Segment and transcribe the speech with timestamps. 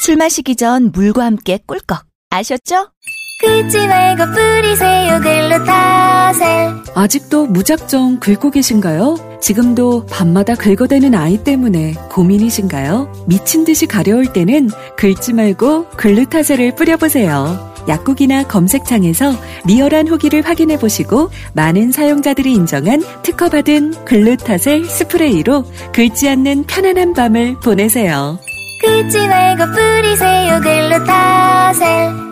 [0.00, 2.88] 술 마시기 전 물과 함께 꿀꺽 아셨죠?
[3.42, 9.38] 긁지 말고 뿌리세요 글루타셀 아직도 무작정 긁고 계신가요?
[9.42, 13.26] 지금도 밤마다 긁어대는 아이 때문에 고민이신가요?
[13.28, 17.70] 미친 듯이 가려울 때는 긁지 말고 글루타셀을 뿌려보세요.
[17.86, 19.34] 약국이나 검색창에서
[19.66, 28.38] 리얼한 후기를 확인해 보시고 많은 사용자들이 인정한 특허받은 글루타셀 스프레이로 긁지 않는 편안한 밤을 보내세요.
[28.80, 32.30] 긁지 말고 뿌리세요 글루타셀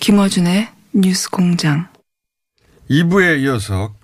[0.00, 1.86] 김어준의 뉴스 공장.
[2.88, 3.94] 2부에 이어서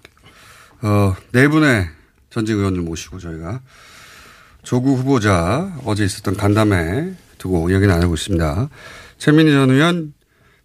[0.82, 1.88] 어, 네 분의
[2.28, 3.62] 전직 의원들 모시고 저희가
[4.64, 8.68] 조국 후보자 어제 있었던 간담회 두고 이야기 나누고 있습니다.
[9.18, 10.14] 최민희 전 의원,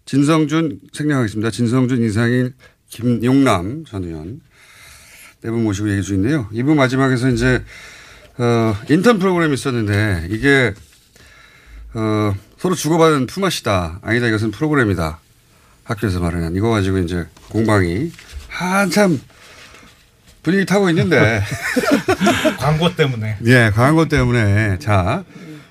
[0.05, 1.51] 진성준 생략하겠습니다.
[1.51, 2.53] 진성준 이상일,
[2.89, 4.41] 김용남 전 의원
[5.41, 6.49] 네 분 모시고 얘기 중인데요.
[6.51, 7.63] 2부 마지막에서 이제
[8.37, 10.73] 어, 인턴 프로그램이 있었는데 이게
[11.93, 13.99] 어, 서로 주고받은 품앗이다.
[14.01, 14.27] 아니다.
[14.27, 15.19] 이것은 프로그램이다.
[15.85, 18.11] 학교에서 마련한 이거 가지고 이제 공방이
[18.49, 19.19] 한참
[20.43, 21.41] 분위기 타고 있는데
[22.57, 23.37] 광고 때문에.
[23.45, 25.23] 예, 광고 때문에 자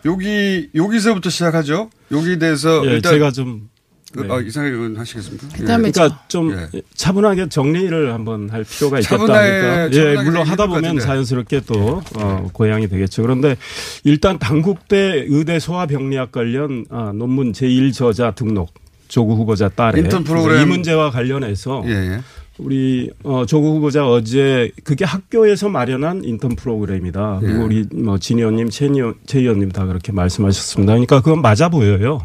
[0.05, 1.91] 여기 여기서부터 시작하죠.
[2.11, 3.69] 여기에 대해서 예, 일단 제가 좀
[4.13, 4.33] 그, 네.
[4.33, 5.49] 아, 이상하게 하시겠습니까?
[5.59, 5.65] 예.
[5.65, 6.83] 그러니까 좀 예.
[6.95, 9.91] 차분하게 정리를 한번 할 필요가 있겠다.
[9.93, 10.99] 예, 물론 하다 보면.
[10.99, 13.21] 자연스럽게 또 어, 고양이 되겠죠.
[13.23, 13.57] 그런데
[14.05, 18.73] 일단 당국대 의대 소아병리학 관련 아, 논문 제1저자 등록
[19.09, 20.63] 조국 후보자 딸의 인턴 프로그램.
[20.63, 22.21] 이 문제와 관련해서 예, 예.
[22.59, 27.39] 우리 어, 조국 후보자 어제 그게 학교에서 마련한 인턴 프로그램이다.
[27.41, 27.63] 그리고 예.
[27.65, 30.93] 우리 뭐 진 의원님, 최 의원- 최 의원님 다 그렇게 말씀하셨습니다.
[30.93, 32.19] 그러니까 그건 맞아 보여요.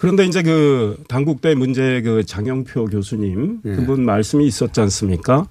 [0.00, 3.70] 그런데 이제 그 당국대 문제 그 장영표 교수님 예.
[3.76, 5.46] 그분 말씀이 있었지 않습니까?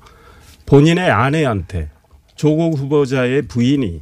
[0.66, 1.90] 본인의 아내한테
[2.36, 4.02] 조국 후보자의 부인이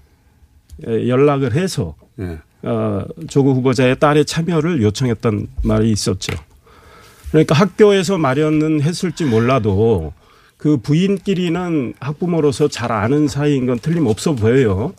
[0.88, 2.40] 에, 연락을 해서 예.
[2.64, 6.34] 어, 조국 후보자의 딸의 참여를 요청했던 말이 있었죠.
[7.29, 10.13] 그러니까 학교에서 마련은 했을지 몰라도
[10.57, 14.94] 그 부인끼리는 학부모로서 잘 아는 사이인 건 틀림없어 보여요.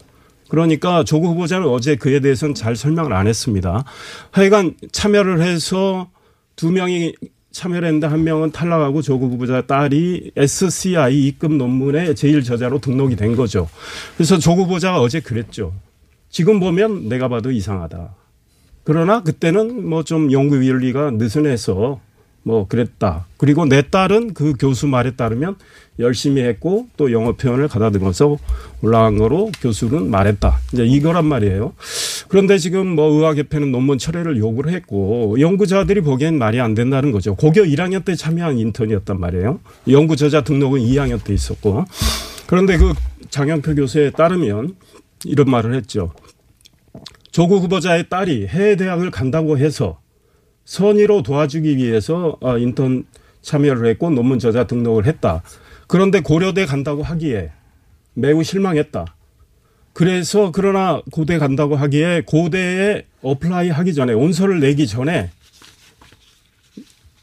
[0.49, 3.85] 그러니까 조국 후보자는 어제 그에 대해서는 잘 설명을 안 했습니다.
[4.31, 6.11] 하여간 참여를 해서
[6.57, 7.15] 두 명이
[7.53, 13.37] 참여를 했는데 한 명은 탈락하고 조국 후보자 딸이 SCI 입금 논문의 제일 저자로 등록이 된
[13.37, 13.69] 거죠.
[14.17, 15.73] 그래서 조국 후보자가 어제 그랬죠.
[16.31, 18.15] 지금 보면 내가 봐도 이상하다.
[18.85, 22.01] 그러나 그때는 뭐 좀 연구 윤리가 느슨해서
[22.43, 23.27] 뭐 그랬다.
[23.37, 25.57] 그리고 내 딸은 그 교수 말에 따르면
[25.99, 28.39] 열심히 했고 또 영어 표현을 가다듬어서
[28.83, 30.59] 올라간 거로 교수는 말했다.
[30.73, 31.75] 이제 이거란 말이에요.
[32.29, 37.35] 그런데 지금 뭐 의학협회는 논문 철회를 요구를 했고 연구자들이 보기엔 말이 안 된다는 거죠.
[37.35, 39.61] 고교 1학년 때 참여한 인턴이었단 말이에요.
[39.89, 41.85] 연구 저자 등록은 2학년 때 있었고.
[42.47, 42.95] 그런데 그
[43.29, 44.77] 장영표 교수에 따르면
[45.25, 46.13] 이런 말을 했죠.
[47.31, 50.00] 조국 후보자의 딸이 해외 대학을 간다고 해서
[50.71, 53.05] 선의로 도와주기 위해서 어, 인턴
[53.43, 55.43] 참여를 했고 논문 저자 등록을 했다.
[55.89, 57.51] 그런데 고려대 간다고 하기에
[58.15, 59.17] 매우 실망했다.
[59.93, 65.31] 그래서 그러나 고대 간다고 하기에 고대에 apply 하기 전에 원서를 내기 전에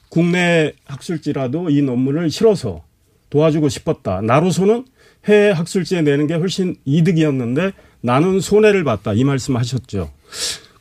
[0.10, 2.84] 국내 학술지라도 이 논문을 실어서
[3.30, 4.20] 도와주고 싶었다.
[4.20, 4.84] 나로서는
[5.24, 7.72] 해외 학술지에 내는 게 훨씬 이득이었는데
[8.02, 9.14] 나는 손해를 봤다.
[9.14, 10.12] 이 말씀 하셨죠.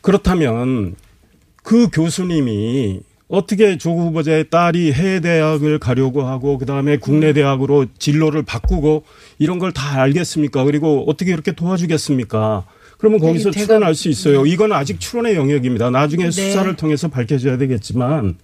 [0.00, 0.96] 그렇다면
[1.66, 9.02] 그 교수님이 어떻게 조국 후보자의 딸이 해외 대학을 가려고 하고 그다음에 국내 대학으로 진로를 바꾸고
[9.40, 10.62] 이런 걸 다 알겠습니까?
[10.62, 12.64] 그리고 어떻게 이렇게 도와주겠습니까?
[12.98, 14.46] 그러면 거기서 제가- 추론할 수 있어요.
[14.46, 15.90] 이건 아직 추론의 영역입니다.
[15.90, 16.30] 나중에 네.
[16.30, 18.36] 수사를 통해서 밝혀져야 되겠지만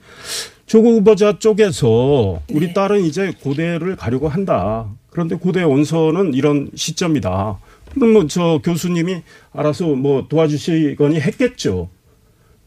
[0.66, 2.72] 조국 후보자 쪽에서 우리 네.
[2.72, 4.86] 딸은 이제 고대를 가려고 한다.
[5.10, 7.60] 그런데 고대 원서는 이런 시점이다.
[7.94, 9.22] 그러면 저 교수님이
[9.52, 11.88] 알아서 뭐 도와주시거니 했겠죠.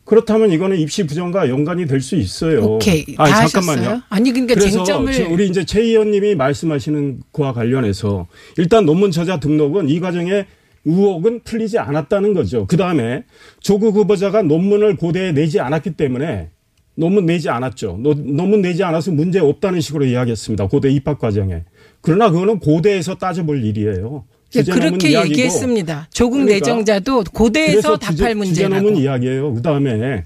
[0.06, 2.62] 그렇다면 이거는 입시 부정과 연관이 될 수 있어요.
[2.64, 3.04] 오케이.
[3.18, 3.80] 아니, 다 잠깐만요.
[3.82, 4.02] 하셨어요?
[4.10, 9.40] 아니 그러니까 그래서 쟁점을 저 우리 이제 최 의원님이 말씀하시는 그와 관련해서 일단 논문 저자
[9.40, 10.46] 등록은 이 과정에
[10.86, 12.68] 의혹은 풀리지 않았다는 거죠.
[12.68, 13.24] 그 다음에
[13.60, 16.50] 조국 후보자가 논문을 고대에 내지 않았기 때문에
[16.94, 17.98] 논문 내지 않았죠.
[18.02, 20.68] 노- 논문 내지 않아서 문제 없다는 식으로 이야기했습니다.
[20.68, 21.64] 고대 입학 과정에.
[22.02, 24.26] 그러나 그거는 고대에서 따져볼 일이에요.
[24.60, 26.08] 예, 그렇게 이야기고 얘기했습니다.
[26.12, 29.00] 조국 그러니까 내정자도 고대에서 답할 주제, 주제 넘은 문제라고.
[29.00, 29.54] 이야기예요.
[29.54, 30.26] 그 다음에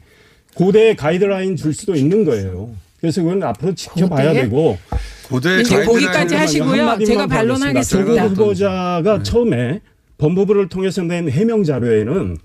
[0.56, 2.70] 고대에 가이드라인 줄 수도 있는 거예요.
[3.00, 4.44] 그래서 그건 앞으로 지켜봐야 고대에?
[4.44, 4.78] 되고
[5.30, 6.98] 고대 이제 거기까지 하시고요.
[7.06, 8.24] 제가 더 반론하겠습니다.
[8.24, 9.24] 조국 후보자가 네.
[9.24, 9.80] 처음에
[10.18, 12.38] 법무부를 통해서 낸 해명 자료에는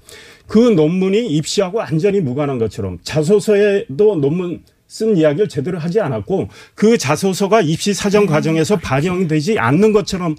[0.46, 7.62] 그 논문이 입시하고 완전히 무관한 것처럼 자소서에도 논문 쓴 이야기를 제대로 하지 않았고 그 자소서가
[7.62, 10.36] 입시 사정 과정에서 반영되지 않는 것처럼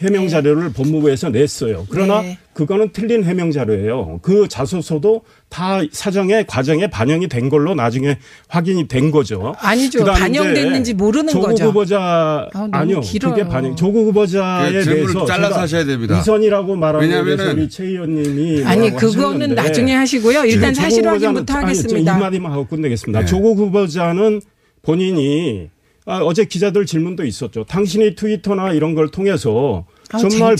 [0.00, 1.86] 해명 자료를 법무부에서 냈어요.
[1.90, 2.38] 그러나 네.
[2.52, 4.20] 그거는 틀린 해명 자료예요.
[4.22, 8.18] 그 자소서도 다 사정의 과정에 반영이 된 걸로 나중에
[8.48, 9.54] 확인이 된 거죠.
[9.58, 10.00] 아니죠.
[10.00, 11.64] 그다음에 반영됐는지 모르는 조국 거죠.
[11.66, 12.84] 후보자 아.
[12.84, 13.34] 길어요.
[13.34, 13.74] 그게 반영.
[13.74, 16.16] 조국 후보자에 그 대해서 잘라서 하셔야 됩니다.
[16.16, 20.44] 위선이라고 말하는 데서 우리 최 의원님이 아니 그거는 하셨는데 나중에 하시고요.
[20.44, 22.16] 일단 조국 사실 확인부터 하겠습니다.
[22.16, 23.20] 이 마디만 하고 끝내겠습니다.
[23.20, 23.26] 네.
[23.26, 24.40] 조국 후보자는
[24.82, 25.70] 본인이
[26.08, 27.64] 아, 어제 기자들 질문도 있었죠.
[27.64, 30.56] 당신이 트위터나 이런 걸 통해서 아, 정말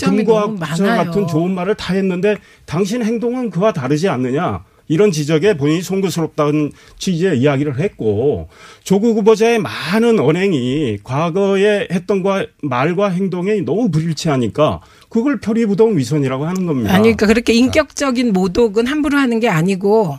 [0.59, 1.05] 많아요.
[1.05, 4.63] 같은 좋은 말을 다 했는데 당신 행동은 그와 다르지 않느냐.
[4.87, 8.49] 이런 지적에 본인이 송구스럽다는 취지의 이야기를 했고
[8.83, 16.65] 조국 후보자의 많은 언행이 과거에 했던 과 말과 행동이 너무 불일치하니까 그걸 표리부동 위선이라고 하는
[16.65, 16.93] 겁니다.
[16.93, 20.17] 아니 그러니까 그렇게 인격적인 모독은 함부로 하는 게 아니고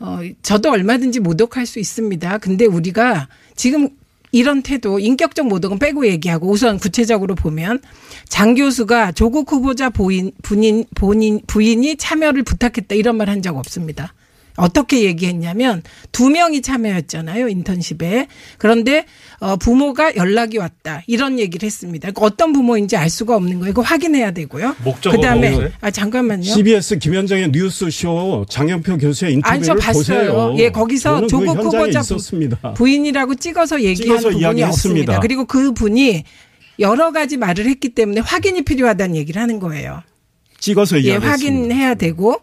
[0.00, 2.38] 어 저도 얼마든지 모독할 수 있습니다.
[2.38, 3.90] 근데 우리가 지금
[4.36, 7.80] 이런 태도 인격적 모독은 빼고 얘기하고 우선 구체적으로 보면
[8.28, 14.12] 장 교수가 조국 후보자 부인 본인 본인 부인이 참여를 부탁했다 이런 말 한 적 없습니다.
[14.56, 15.82] 어떻게 얘기했냐면
[16.12, 18.26] 두 명이 참여했잖아요 인턴십에
[18.58, 19.04] 그런데
[19.40, 22.10] 어, 부모가 연락이 왔다 이런 얘기를 했습니다.
[22.10, 23.70] 그러니까 어떤 부모인지 알 수가 없는 거예요.
[23.70, 24.76] 이거 확인해야 되고요.
[24.82, 25.70] 목적어가 그다음에 뭐예요?
[25.82, 26.42] 아 잠깐만요.
[26.44, 30.32] CBS 김현정의 뉴스쇼 장영표 교수의 아니, 저 인터뷰를 봤어요.
[30.32, 30.54] 보세요.
[30.58, 32.72] 예, 거기서 그 조국 현장에 후보자 부- 있었습니다.
[32.74, 34.68] 부인이라고 찍어서 얘기한 찍어서 부분이 이야기했습니다.
[35.12, 35.20] 없습니다.
[35.20, 36.24] 그리고 그 분이
[36.78, 40.02] 여러 가지 말을 했기 때문에 확인이 필요하다는 얘기를 하는 거예요.
[40.60, 41.30] 찍어서 예, 이야기했습니다.
[41.30, 42.40] 확인해야 되고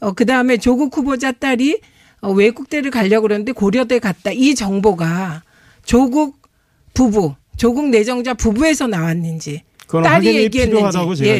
[0.00, 1.80] 어 그 다음에 조국 후보자 딸이
[2.22, 4.30] 어, 외국대를 가려고 그러는데 고려대 갔다.
[4.32, 5.42] 이 정보가
[5.84, 6.38] 조국
[6.94, 9.62] 부부, 조국 내정자 부부에서 나왔는지
[10.10, 10.96] 딸이 얘기했는지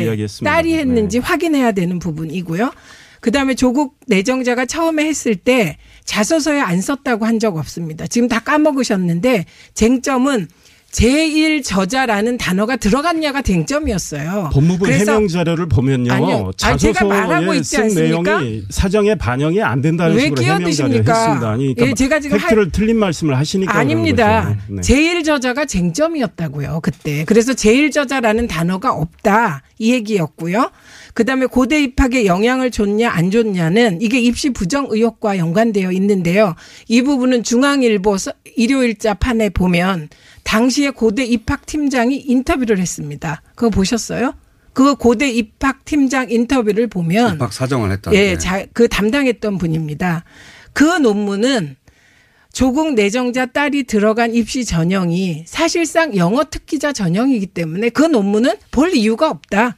[0.06, 0.50] 이야기했습니다.
[0.54, 1.26] 딸이 했는지 네.
[1.26, 2.72] 확인해야 되는 부분이고요.
[3.20, 8.06] 그 다음에 조국 내정자가 처음에 했을 때 자소서에 안 썼다고 한 적 없습니다.
[8.06, 10.48] 지금 다 까먹으셨는데 쟁점은
[10.92, 14.50] 제1 저자라는 단어가 들어갔냐가 쟁점이었어요.
[14.52, 16.12] 법무부 해명 자료를 보면요.
[16.12, 16.50] 아니요.
[16.62, 18.40] 아니, 제가 말하고 있지 쓴 않습니까?
[18.70, 21.12] 사정에 반영이 안 된다는 왜 식으로 해명 끼어드십니까?
[21.14, 21.50] 했습니다.
[21.50, 24.46] 아니, 그러니까 예, 제가 지금 팩트를 틀린 말씀을 하시니까 아닙니다.
[24.48, 24.58] 거죠.
[24.74, 24.80] 네.
[24.82, 26.80] 제일 저자가 쟁점이었다고요.
[26.82, 27.24] 그때.
[27.24, 29.62] 그래서 제일 저자라는 단어가 없다.
[29.78, 30.72] 이 얘기였고요.
[31.14, 36.54] 그다음에 고대 입학에 영향을 줬냐 안 줬냐는 이게 입시 부정 의혹과 연관되어 있는데요.
[36.88, 40.08] 이 부분은 중앙일보 서- 일요일자 판에 보면
[40.50, 43.40] 당시에 고대 입학 팀장이 인터뷰를 했습니다.
[43.54, 44.34] 그거 보셨어요?
[44.72, 48.12] 그 고대 입학 팀장 인터뷰를 보면 입학 사정을 했다.
[48.14, 50.24] 예, 자, 그 담당했던 분입니다.
[50.72, 51.76] 그 논문은
[52.52, 59.30] 조국 내정자 딸이 들어간 입시 전형이 사실상 영어 특기자 전형이기 때문에 그 논문은 볼 이유가
[59.30, 59.76] 없다.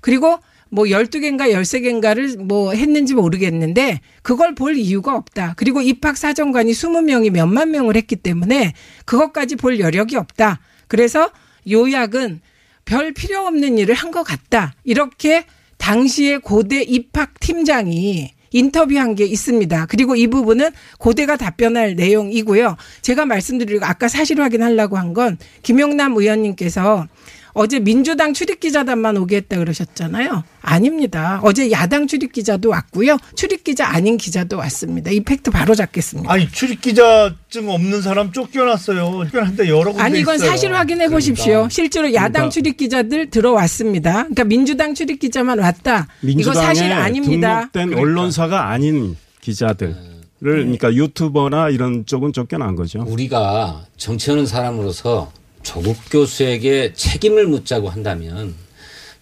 [0.00, 0.38] 그리고
[0.74, 5.54] 뭐 12개인가 13개인가를 뭐 했는지 모르겠는데 그걸 볼 이유가 없다.
[5.56, 8.72] 그리고 입학 사정관이 20명이 몇만 명을 했기 때문에
[9.04, 10.58] 그것까지 볼 여력이 없다.
[10.88, 11.30] 그래서
[11.70, 12.40] 요약은
[12.84, 14.74] 별 필요 없는 일을 한 것 같다.
[14.82, 15.44] 이렇게
[15.78, 19.86] 당시에 고대 입학 팀장이 인터뷰한 게 있습니다.
[19.86, 22.76] 그리고 이 부분은 고대가 답변할 내용이고요.
[23.02, 27.06] 제가 말씀드리고 아까 사실 확인하려고 한 건 김용남 의원님께서
[27.54, 30.42] 어제 민주당 출입기자단만 오게 했다 그러셨잖아요.
[30.60, 31.40] 아닙니다.
[31.44, 33.16] 어제 야당 출입기자도 왔고요.
[33.36, 35.10] 출입기자 아닌 기자도 왔습니다.
[35.12, 36.30] 이 팩트 바로 잡겠습니다.
[36.32, 39.24] 아니 출입기자증 없는 사람 쫓겨났어요.
[39.26, 40.50] 쫓겨났는데 여러 군데 아니 이건 있어요.
[40.50, 41.44] 사실 확인해 보십시오.
[41.44, 41.68] 그러니까.
[41.70, 42.50] 실제로 야당 그러니까.
[42.50, 44.12] 출입 기자들 들어왔습니다.
[44.12, 46.08] 그러니까 민주당 출입 기자만 왔다.
[46.22, 47.70] 이거 민주당에 사실 아닙니다.
[47.72, 49.94] 등록된 언론사가 아닌 기자들을
[50.40, 53.04] 그러니까 유튜버나 이런 쪽은 쫓겨난 거죠.
[53.06, 55.30] 우리가 정치하는 사람으로서
[55.64, 58.54] 조국 교수에게 책임을 묻자고 한다면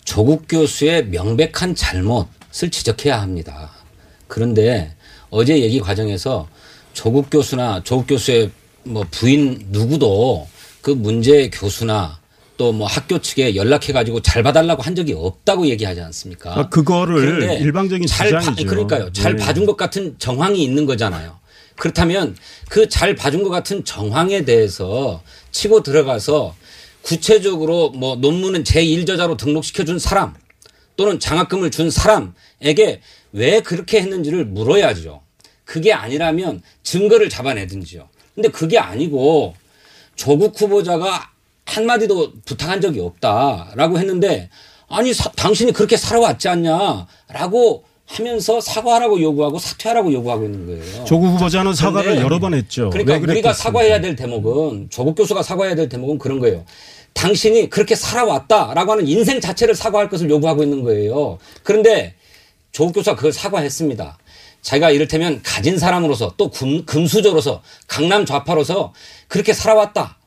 [0.04, 3.70] 조국 교수의 명백한 잘못을 지적해야 합니다.
[4.26, 4.94] 그런데
[5.30, 6.49] 어제 얘기 과정에서
[6.92, 8.50] 조국 교수나 조국 교수의
[8.84, 10.46] 뭐 부인 누구도
[10.82, 12.20] 그 문제 교수나
[12.58, 16.58] 또 뭐 학교 측에 연락해 가지고 잘 봐달라고 한 적이 없다고 얘기하지 않습니까?
[16.61, 18.66] 아, 그거를 일방적인 잘 봐- 주장이죠.
[18.68, 19.11] 그러니까요.
[19.12, 19.44] 잘 네.
[19.44, 21.38] 봐준 것 같은 정황이 있는 거잖아요.
[21.92, 22.36] 그렇다면
[22.68, 25.20] 그 잘 봐준 것 같은 정황에 대해서
[25.50, 26.54] 치고 들어가서
[27.02, 30.32] 구체적으로 뭐 논문은 제1저자로 등록시켜 준 사람
[30.96, 33.00] 또는 장학금을 준 사람에게
[33.32, 35.22] 왜 그렇게 했는지를 물어야죠.
[35.64, 38.08] 그게 아니라면 증거를 잡아내든지요.
[38.36, 39.56] 근데 그게 아니고
[40.14, 41.30] 조국 후보자가
[41.64, 44.50] 한마디도 부탁한 적이 없다라고 했는데
[44.88, 47.84] 아니 사- 당신이 그렇게 살아왔지 않냐라고
[48.16, 51.04] 하면서 사과하라고 요구하고 사퇴하라고 요구하고 있는 거예요.
[51.07, 52.90] 조국 후보자는 사과를 여러 번 했죠.
[52.90, 53.54] 그러니까 왜 우리가?
[53.54, 56.64] 사과해야 될 대목은 조국 교수가 사과해야 될 대목은 그런 거예요.
[57.14, 61.38] 당신이 그렇게 살아왔다라고 하는 인생 자체를 사과할 것을 요구하고 있는 거예요.
[61.62, 62.14] 그런데
[62.71, 64.19] 조국 교수가 그걸 사과했습니다.
[64.61, 68.92] 자기가 이를테면 가진 사람으로서 또 금, 금수저로서 강남 좌파로서
[69.28, 70.19] 그렇게 살아왔다.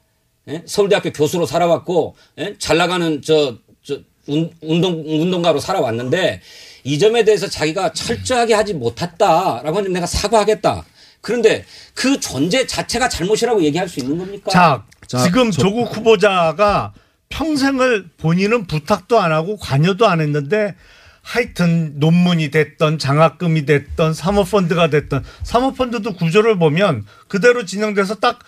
[0.49, 0.63] 예?
[0.65, 2.55] 서울대학교 교수로 살아왔고 예?
[2.57, 6.41] 잘 나가는 저, 저 운, 운동 운동가로 살아왔는데
[6.85, 10.85] 이 점에 대해서 자기가 철저하게 하지 못했다라고 하면 내가 사과하겠다.
[11.19, 11.65] 그런데
[11.95, 14.51] 그 존재 자체가 잘못이라고 얘기할 수 있는 겁니까?
[14.51, 16.93] 자, 자, 지금 저- 조국 후보자가
[17.29, 20.75] 평생을 본인은 부탁도 안 하고 관여도 안 했는데
[21.23, 28.39] 하여튼 논문이 됐던 장학금이 됐던 사모펀드가 됐던 사모펀드도 구조를 보면 그대로 진행돼서 딱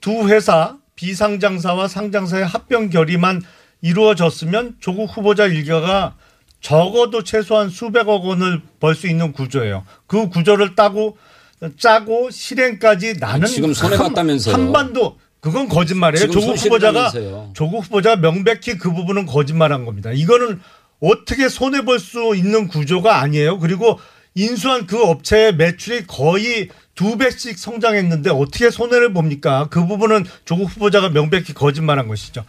[0.00, 3.40] 두 회사 비상장사와 상장사의 합병 결의만
[3.82, 6.16] 이루어졌으면 조국 후보자 일가가
[6.62, 9.84] 적어도 최소한 수백억 원을 벌 수 있는 구조예요.
[10.06, 11.18] 그 구조를 따고
[11.78, 14.54] 짜고 실행까지 나는 지금 손해 봤다면서요.
[14.54, 16.30] 한, 한반도 그건 거짓말이에요.
[16.30, 17.10] 조국 후보자가.
[17.52, 20.10] 조국 후보자 명백히 그 부분은 거짓말한 겁니다.
[20.12, 20.60] 이거는
[21.00, 23.58] 어떻게 손해 볼 수 있는 구조가 아니에요.
[23.58, 23.98] 그리고
[24.34, 29.66] 인수한 그 업체의 매출이 거의 두 배씩 성장했는데 어떻게 손해를 봅니까?
[29.70, 32.44] 그 부분은 조국 후보자가 명백히 거짓말한 것이죠.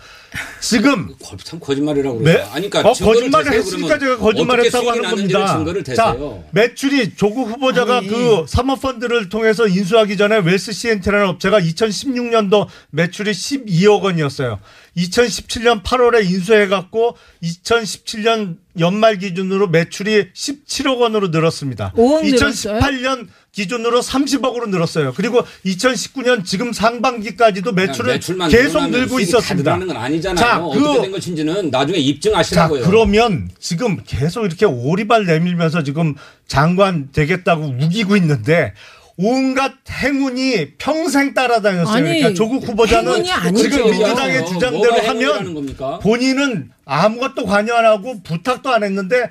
[0.60, 2.50] 지금 거- 참 거짓말이라고 매, 그래요.
[2.52, 5.48] 아니, 그러니까 어, 증거를 거짓말을 대세요, 했으니까 그러면 제가 거짓말했다고 하는 겁니다.
[5.58, 6.44] 증거를 자, 대세요.
[6.52, 8.08] 매출이 조국 후보자가 아니.
[8.10, 14.60] 그 사모펀드를 통해서 인수하기 전에 웰스 CNT라는 업체가 2016년도 매출이 12억 원이었어요.
[14.98, 21.94] 2017년 8월에 인수해갖고 2017년 연말 기준으로 매출이 17억 원으로 늘었습니다.
[21.96, 22.80] 5억 늘었어요?
[22.80, 25.14] 2018년 기준으로 30억으로 늘었어요.
[25.16, 29.78] 그리고 2019년 지금 상반기까지도 매출은 매출만 계속 늘고 있었습니다.
[29.78, 30.36] 건 아니잖아요.
[30.36, 32.84] 자, 어떻게 그된 것인지는 나중에 자, 입증하시라고요.
[32.84, 36.16] 그러면 지금 계속 이렇게 오리발 내밀면서 지금
[36.48, 38.74] 장관 되겠다고 우기고 있는데
[39.18, 41.94] 온갖 행운이 평생 따라다녔어요.
[41.96, 43.24] 아니, 그러니까 조국 후보자는.
[43.56, 46.00] 지금 민주당의 주장대로 하면 겁니까?
[46.00, 49.30] 본인은 아무것도 관여 안 하고 부탁도 안 했는데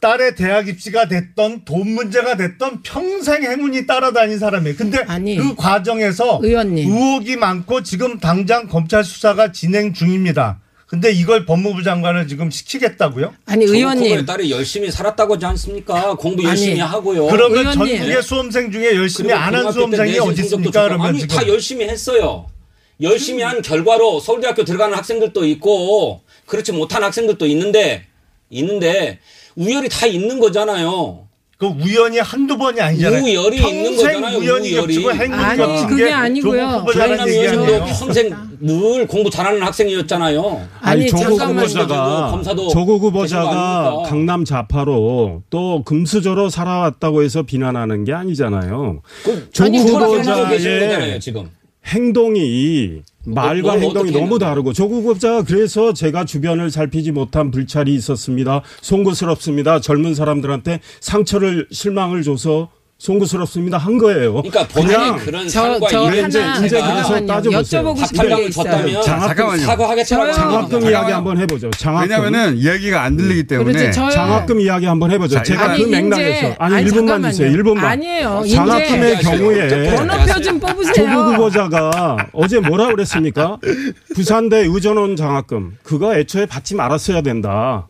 [0.00, 4.76] 딸의 대학 입시가 됐던 돈 문제가 됐던 평생 행운이 따라다닌 사람이에요.
[4.76, 6.88] 근데 아니, 그 과정에서 의원님.
[6.88, 10.60] 의혹이 많고 지금 당장 검찰 수사가 진행 중입니다.
[10.86, 13.34] 근데 이걸 법무부 장관을 지금 시키겠다고요?
[13.44, 16.14] 아니 의원님 딸이 열심히 살았다고 하지 않습니까?
[16.14, 17.26] 공부 열심히 아니, 하고요.
[17.26, 17.96] 그러면 의원님.
[17.98, 20.84] 전국의 수험생 중에 열심히 안 한 수험생이 어디 있습니까?
[20.84, 22.46] 그러면 아니 지금 다 열심히 했어요.
[23.02, 28.06] 열심히 한 결과로 서울대학교 들어가는 학생들도 있고 그렇지 못한 학생들도 있는데
[28.48, 29.18] 있는데
[29.58, 31.24] 우열이 다 있는 거잖아요.
[31.58, 33.20] 그 우연이 한두 번이 아니잖아요.
[33.20, 34.94] 우열이 있는 평생 거잖아요, 우연이 우열이.
[34.94, 36.70] 겹치고 행운이 아니, 겹친 그게 게 아니고요.
[36.70, 40.68] 조국 조영남 의원도 평생 늘 공부 잘하는 학생이었잖아요.
[40.80, 41.66] 아니, 조국 잠깐만요.
[41.66, 44.04] 후보자가 검사도 조국 후보자가?
[44.06, 49.02] 강남 좌파로 또 금수저로 살아왔다고 해서 비난하는 게 아니잖아요.
[49.24, 51.50] 그 조국 아니, 그걸 하고 계신 후보자의 거잖아요, 지금.
[51.88, 54.38] 행동이 말과 뭘 행동이 너무?
[54.38, 58.62] 다르고 조국 후보자가 그래서 제가 주변을 살피지 못한 불찰이 있었습니다.
[58.82, 59.80] 송구스럽습니다.
[59.80, 64.42] 젊은 사람들한테 상처를 실망을 줘서 송구스럽습니다 한 거예요.
[64.42, 67.26] 그러니까 본인의 그런 저, 저 이런 이제- 하나 이제 그래서 잠깐만요.
[67.28, 67.82] 따져보세요.
[67.82, 68.64] 여쭤보고 싶은 게 박탈감을 있어요.
[68.64, 69.62] 줬다면 장학금- 잠깐만요.
[69.66, 70.32] 사과하겠다고 저요.
[70.32, 70.90] 장학금.
[70.90, 71.70] 이야기 한번 해보죠.
[71.70, 72.02] 장학금.
[72.10, 73.90] 왜냐하면은 이야기가 안 들리기 때문에.
[73.92, 74.10] 저요.
[74.10, 75.36] 장학금 이야기 한번 해보죠.
[75.36, 77.30] 자, 제가 아니, 그 맥락에서 이제- 아니, 아니, 1분만 잠깐만요.
[77.32, 77.50] 주세요.
[77.52, 77.84] 1분만.
[77.84, 78.42] 아니에요.
[78.52, 80.94] 장학금의 이제 경우에 번호표 좀 뽑으세요.
[80.94, 83.58] 조국 후보자가 어제 뭐라 그랬습니까?
[84.16, 87.86] 부산대 의전원 장학금 그거 애초에 받지 말았어야 된다.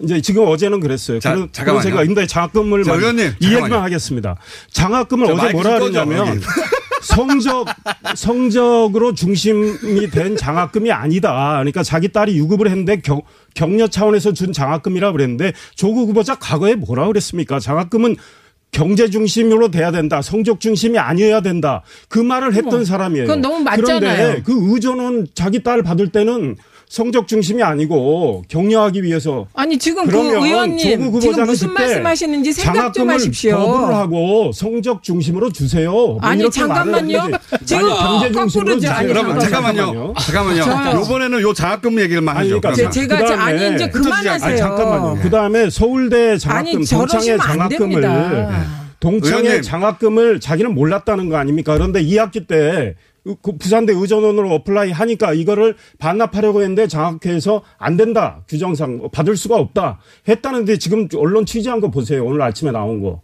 [0.00, 1.18] 이제 지금 어제는 그랬어요.
[1.18, 1.82] 자, 그래서 잠깐만요.
[1.82, 3.72] 제가 근데 장학금을 자, 만- 의원님, 이 얘기만.
[3.72, 4.36] 하겠습니다.
[4.70, 6.40] 장학금을 저 어제 뭐라 여기.
[7.02, 7.66] 성적
[8.16, 11.54] 성적으로 중심이 된 장학금이 아니다.
[11.58, 13.22] 그러니까 자기 딸이 유급을 했는데 경,
[13.54, 17.60] 격려 차원에서 준 장학금이라 그랬는데 조국 후보자 과거에 뭐라 그랬습니까?
[17.60, 18.16] 장학금은
[18.70, 20.20] 경제 중심으로 돼야 된다.
[20.20, 21.82] 성적 중심이 아니어야 된다.
[22.08, 23.26] 그 말을 했던 사람이에요.
[23.26, 23.98] 그건 너무 맞잖아요.
[24.00, 26.56] 그런데 그 의전은 자기 딸 받을 때는
[26.88, 32.74] 성적 중심이 아니고 격려하기 위해서 아니 지금 그 의원님 지금 무슨 말씀하시는지 생각 좀
[33.08, 33.56] 장학금을 하십시오.
[33.58, 35.90] 거부를 하고 성적 중심으로 주세요.
[35.92, 37.28] 뭐 아니, 잠깐만요.
[37.64, 38.86] 지금 아니.
[38.88, 40.14] 아니, 여러분 잠깐만요.
[40.14, 40.14] 잠깐만요.
[40.18, 40.62] 잠깐만요.
[40.92, 41.00] 저요.
[41.02, 42.60] 요번에는 요 장학금 얘기를만 하죠.
[42.60, 42.72] 그러니까.
[42.72, 44.48] 제, 제가 자- 아니 그다음에 이제 그만하세요.
[44.48, 45.18] 아니, 잠깐만요.
[45.22, 48.64] 그 다음에 서울대 장학금, 아니, 동창회 장학금을 됩니다.
[49.00, 49.62] 동창회 의원님.
[49.62, 51.74] 장학금을 자기는 몰랐다는 거 아닙니까?
[51.74, 52.94] 그런데 2학기 때
[53.42, 58.42] 그 부산대 의전원으로 apply 하니까 이거를 반납하려고 했는데 장학회에서 안 된다.
[58.48, 59.98] 규정상 받을 수가 없다.
[60.28, 62.24] 했다는데 지금 언론 취재한 거 보세요.
[62.24, 63.20] 오늘 아침에 나온 거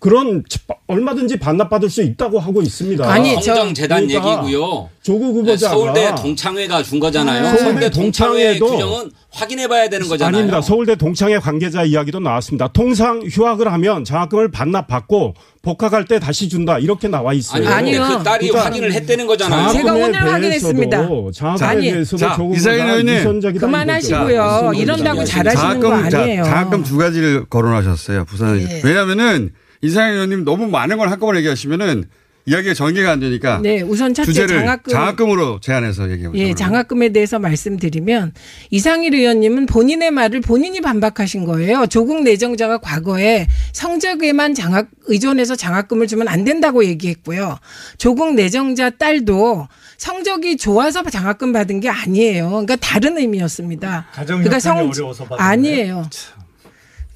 [0.00, 0.42] 그런
[0.86, 3.04] 얼마든지 반납받을 수 있다고 하고 있습니다.
[3.04, 4.88] 성정 재단 그러니까 얘기고요.
[5.02, 7.44] 조국 후보자가 서울대 동창회가 준 거잖아요.
[7.44, 10.34] 서울대 서울대 동창회 규정은 확인해봐야 되는 거잖아요.
[10.34, 10.60] 아닙니다.
[10.62, 12.68] 서울대 동창회 관계자 이야기도 나왔습니다.
[12.68, 17.68] 통상 휴학을 하면 장학금을 반납받고 복학할 때 다시 준다 이렇게 나와 있어요.
[17.68, 19.72] 아니, 근데 그 딸이 그러니까 확인을 했다는 거잖아요.
[19.72, 21.08] 제가 오늘 대해서도 확인했습니다.
[21.34, 22.54] 장학금에 아니, 대해서도 자, 조국.
[22.54, 24.72] 위선적이다 그만하시고요.
[24.74, 26.44] 이런다고 잘하시는 거 아니에요.
[26.44, 28.24] 장학금 두 가지를 거론하셨어요.
[28.24, 28.58] 부산.
[28.58, 28.80] 네.
[28.82, 32.04] 왜냐면은 이상현 의원님 너무 많은 걸 한꺼번에 얘기하시면은
[32.46, 33.60] 이야기가 전개가 안 되니까.
[33.62, 36.42] 네, 우선 첫째 주제를 장학금 으로 제안해서 얘기해 보죠.
[36.42, 38.32] 예, 장학금에 대해서 말씀드리면
[38.70, 41.86] 이상일 의원님은 본인의 말을 본인이 반박하신 거예요.
[41.86, 47.58] 조국 내정자가 과거에 성적에만 장학 의존해서 장학금을 주면 안 된다고 얘기했고요.
[47.98, 49.68] 조국 내정자 딸도
[49.98, 52.48] 성적이 좋아서 장학금 받은 게 아니에요.
[52.48, 54.06] 그러니까 다른 의미였습니다.
[54.12, 56.08] 가정 그러니까 형편이 어려워서 받은 아니에요.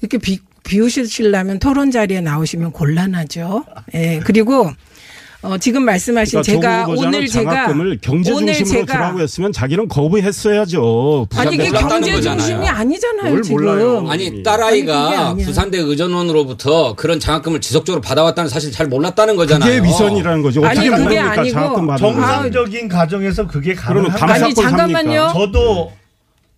[0.01, 3.63] 이렇게 비, 비우시려면 토론 자리에 나오시면 곤란하죠.
[3.93, 4.19] 예.
[4.23, 4.71] 그리고
[5.41, 9.87] 어, 지금 말씀하신 그러니까 제가 오늘 제가 장학금을 경제 오늘 중심으로 제가 주라고 했으면 자기는
[9.87, 11.27] 거부했어야죠.
[11.35, 12.19] 아니 이게 경제.
[12.19, 13.57] 중심이 아니잖아요 뭘 지금.
[13.63, 14.07] 몰라요.
[14.09, 15.45] 아니 딸아이가 아니야.
[15.45, 19.69] 부산대 의전원으로부터 그런 장학금을 지속적으로 받아왔다는 사실 잘 몰랐다는 거잖아요.
[19.71, 20.65] 그게 위선이라는 거죠.
[20.65, 21.97] 아니, 어떻게 그게 모릅니까 아니고.
[21.97, 25.29] 정상적인 가정에서 그게 가능한 밤 아니 잠깐만요.
[25.31, 25.91] 저도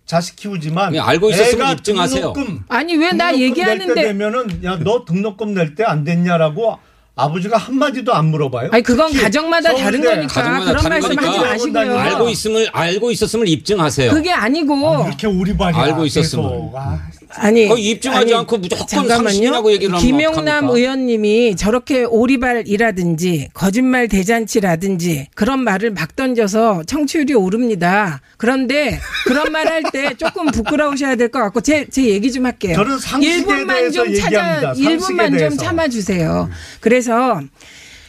[0.08, 2.32] 자식 키우지만 그냥 알고 있었으면 애가 입증하세요.
[2.32, 6.78] 등록금, 아니 왜 나 얘기하는데 되면은 야 너 등록금 낼 때 안 됐냐라고
[7.14, 8.70] 아버지가 한 마디도 안 물어봐요.
[8.72, 11.98] 아니 그건 가정마다 다른 거니까 가정마다 그런 다른 말씀 하지 거니까 마시고요.
[11.98, 14.10] 알고 있음을 알고 있었음을 입증하세요.
[14.12, 15.82] 그게 아니고 이렇게 오리발이야.
[15.82, 16.44] 알고 있었으면.
[16.50, 16.72] 계속.
[16.76, 17.00] 아,
[17.30, 20.72] 아니 거의 입증하지 않고 무조건 상식이라고 얘기를 어떡합니까?
[20.74, 28.20] 의원님이 저렇게 오리발이라든지 거짓말 대잔치라든지 그런 말을 막 던져서 청취율이 오릅니다.
[28.36, 32.74] 그런데 그런 말 할 때 조금 부끄러우셔야 될 것 같고 제 제 얘기 좀 할게요.
[32.74, 34.74] 저는 상식에 1분만 대해서 좀 찾아 얘기합니다.
[34.74, 35.56] 상식에 1분만 좀 대해서.
[35.56, 36.48] 참아 주세요.
[36.80, 37.40] 그래서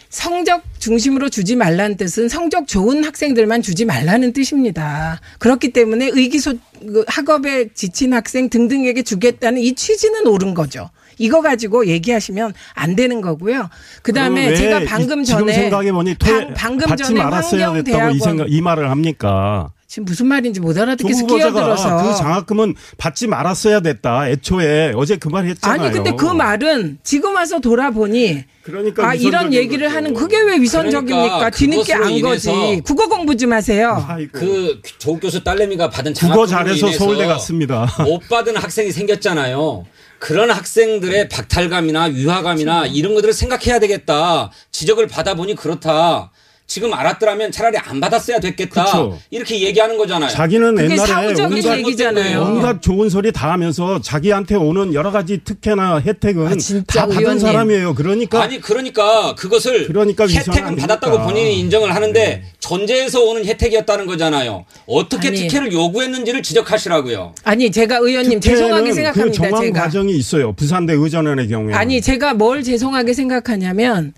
[0.10, 5.22] 성적 중심으로 주지 말라는 뜻은 성적 좋은 학생들만 주지 말라는 뜻입니다.
[5.38, 10.90] 그렇기 때문에 의기소 그 학업에 지친 학생 등등에게 주겠다는 이 취지는 옳은 거죠.
[11.20, 13.70] 이거 가지고 얘기하시면 안 되는 거고요.
[14.02, 17.74] 그 다음에 그럼 왜 제가 방금 이- 전에 생각해 보니 방, 방금 받지 전에 말았어야
[17.74, 19.70] 됐다고 이 환경대학원 생각 이 말을 합니까?
[19.88, 24.30] 지금 무슨 말인지 못 알아듣겠어 끼어들어서 그 장학금은 받지 말았어야 됐다.
[24.30, 25.82] 애초에 어제 그 말 했잖아요.
[25.82, 29.98] 아니 근데 그 말은 지금 와서 돌아보니 그러니까 아 이런 얘기를 거죠.
[29.98, 31.24] 하는 그게 왜 위선적입니까?
[31.24, 32.82] 그러니까 뒤늦게 안 거지.
[32.86, 34.06] 국어 공부 좀 하세요.
[34.08, 34.32] 아이고.
[34.40, 37.88] 그 조국 교수 딸내미가 받은 국어 장학금으로 잘해서 서울대 갔습니다.
[38.06, 39.86] 못 받은 학생이 생겼잖아요.
[40.20, 44.52] 그런 학생들의 박탈감이나 위화감이나 이런 것들을 생각해야 되겠다.
[44.72, 46.32] 지적을 받아보니 그렇다.
[46.70, 48.86] 지금 알았더라면 차라리 안 받았어야 됐겠다.
[48.86, 49.18] 그쵸.
[49.32, 50.30] 이렇게 얘기하는 거잖아요.
[50.30, 52.42] 자기는 그게 옛날에 사후적인 온갖, 얘기잖아요.
[52.42, 57.22] 온갖 좋은 소리 다 하면서 자기한테 오는 여러 가지 특혜나 혜택은 아, 진짜 다 받은
[57.22, 57.40] 의원님.
[57.40, 57.96] 사람이에요.
[57.96, 60.76] 그러니까 아니 그러니까 그것을 그러니까 혜택은?
[60.76, 64.66] 받았다고 본인이 인정을 하는데 전제에서 오는 혜택이었다는 거잖아요.
[64.86, 65.40] 어떻게 아니.
[65.40, 67.34] 특혜를 요구했는지를 지적하시라고요.
[67.46, 69.42] 아니 제가 의원님 죄송하게 특혜는 생각합니다.
[69.42, 70.54] 그 정황 제가 과정이 있어요.
[70.54, 74.14] 부산대 의전원의 경우에 아니 제가 뭘 죄송하게 생각하냐면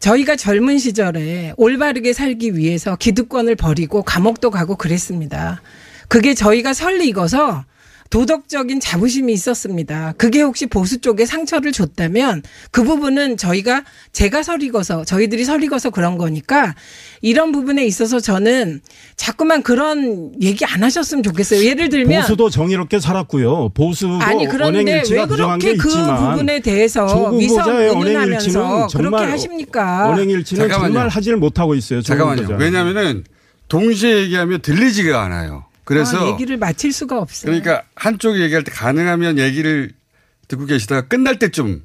[0.00, 5.60] 저희가 젊은 시절에 올바르게 살기 위해서 기득권을 버리고 감옥도 가고 그랬습니다.
[6.08, 7.64] 그게 저희가 설리 익어서
[8.10, 10.14] 도덕적인 자부심이 있었습니다.
[10.18, 12.42] 그게 혹시 보수 쪽에 상처를 줬다면
[12.72, 16.74] 그 부분은 저희가 제가 설익어서 저희들이 설익어서 그런 거니까
[17.22, 18.80] 이런 부분에 있어서 저는
[19.14, 21.64] 자꾸만 그런 얘기 안 하셨으면 좋겠어요.
[21.64, 23.70] 예를 들면 보수도 정의롭게 살았고요.
[23.74, 30.08] 보수도 아니 그런데 왜 그렇게 그 부분에 대해서 조국 위선 운운하면서 그렇게 정말 하십니까?
[30.10, 30.92] 언행일치는 잠깐만요.
[30.94, 32.02] 정말 하지를 못하고 있어요.
[32.02, 32.56] 잠깐만요.
[32.58, 33.22] 왜냐면은
[33.68, 35.69] 동시에 얘기하면 들리지가 않아요.
[35.90, 37.50] 그래서 아, 얘기를 마칠 수가 없어요.
[37.50, 39.90] 그러니까 한쪽이 얘기할 때 가능하면 얘기를
[40.46, 41.84] 듣고 계시다가 끝날 때좀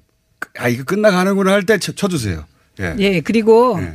[0.59, 2.45] 아 이거 끝나가는구나 할 때 쳐주세요.
[2.81, 2.95] 예.
[2.99, 3.93] 예, 그리고 예.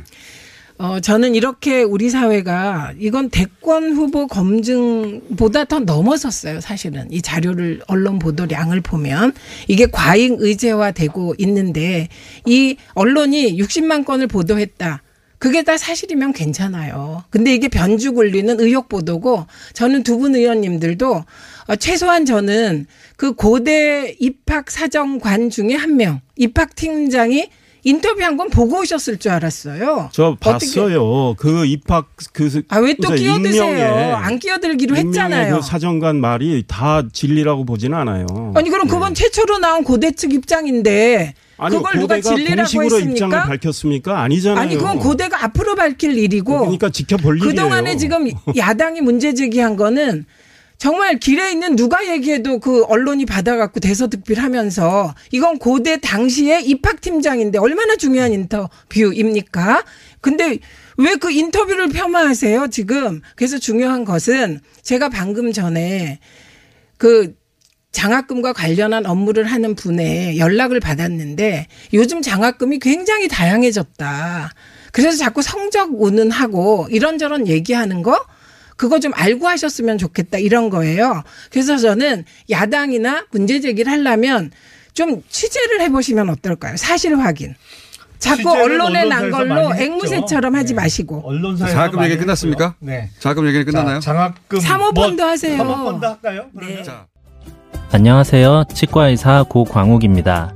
[0.79, 7.07] 어, 저는 이렇게 우리 사회가 이건 대권 후보 검증보다 더 넘어섰어요, 사실은.
[7.09, 9.31] 이 자료를 언론 보도량을 보면
[9.69, 12.09] 이게 과잉 의제화 되고 있는데
[12.45, 15.03] 이 언론이 60만 건을 보도했다.
[15.41, 17.23] 그게 다 사실이면 괜찮아요.
[17.31, 21.25] 근데 이게 변주 굴리는 의혹 보도고 저는 두 분 의원님들도
[21.67, 22.85] 어, 최소한 저는
[23.17, 27.49] 그 고대 입학 사정관 중에 한 명, 입학 팀장이
[27.83, 30.09] 인터뷰한 건 보고 오셨을 줄 알았어요.
[30.11, 31.33] 저 어떻게- 봤어요.
[31.37, 34.15] 그 입학 그 아 왜 또 끼어드세요?
[34.15, 35.55] 안 끼어들기로 했잖아요.
[35.57, 38.27] 그 사정관 말이 다 진리라고 보지는 않아요.
[38.55, 43.11] 아니 그럼 그건 최초로 나온 고대 측 입장인데 아니 그걸 누가 고대가 진리라고 공식으로 입장을
[43.13, 43.43] 했습니까?
[43.45, 44.19] 밝혔습니까?
[44.21, 44.59] 아니잖아요.
[44.61, 47.49] 아니 그건 고대가 앞으로 밝힐 일이고 그러니까 지켜볼 일이에요.
[47.51, 50.25] 그동안에 지금 야당이 문제 제기한 거는
[50.81, 58.33] 정말 길에 있는 누가 얘기해도 그 언론이 받아갖고 대서특필하면서 이건 고대 당시에 입학팀장인데 얼마나 중요한
[58.33, 59.83] 인터뷰입니까?
[60.21, 60.57] 근데
[60.97, 63.21] 왜 그 인터뷰를 폄하하세요 지금?
[63.35, 66.19] 그래서 중요한 것은 제가 방금 전에
[66.97, 67.35] 그
[67.91, 74.51] 장학금과 관련한 업무를 하는 분의 연락을 받았는데 요즘 장학금이 굉장히 다양해졌다.
[74.91, 78.19] 그래서 자꾸 성적 운운하고 이런저런 얘기하는 거
[78.81, 81.21] 그거 좀 알고 하셨으면 좋겠다 이런 거예요.
[81.51, 84.49] 그래서 저는 야당이나 문제 제기를 하려면
[84.95, 86.77] 좀 취재를 해보시면 어떨까요?
[86.77, 87.53] 사실 확인.
[88.17, 89.71] 자꾸 언론에 난 걸로.
[89.75, 90.81] 앵무새처럼 하지 네.
[90.81, 91.21] 마시고.
[91.23, 92.73] 언론사에서 장학금 많이 얘기 끝났습니까?
[92.79, 93.11] 네.
[93.19, 93.99] 장학금 얘기는 끝났나요?
[93.99, 95.57] 자, 장학금 사모펀드 하세요.
[95.57, 96.45] 사모펀드 할까요?
[96.53, 96.81] 네.
[96.81, 97.05] 자,
[97.91, 98.63] 안녕하세요.
[98.73, 100.55] 치과의사 고광욱입니다.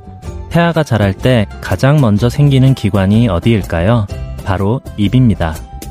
[0.49, 4.07] 태아가 자랄 때 가장 먼저 생기는 기관이 어디일까요?
[4.43, 5.55] 바로 입입니다.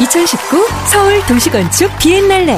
[0.00, 2.56] 2019 서울 도시건축 비엔날레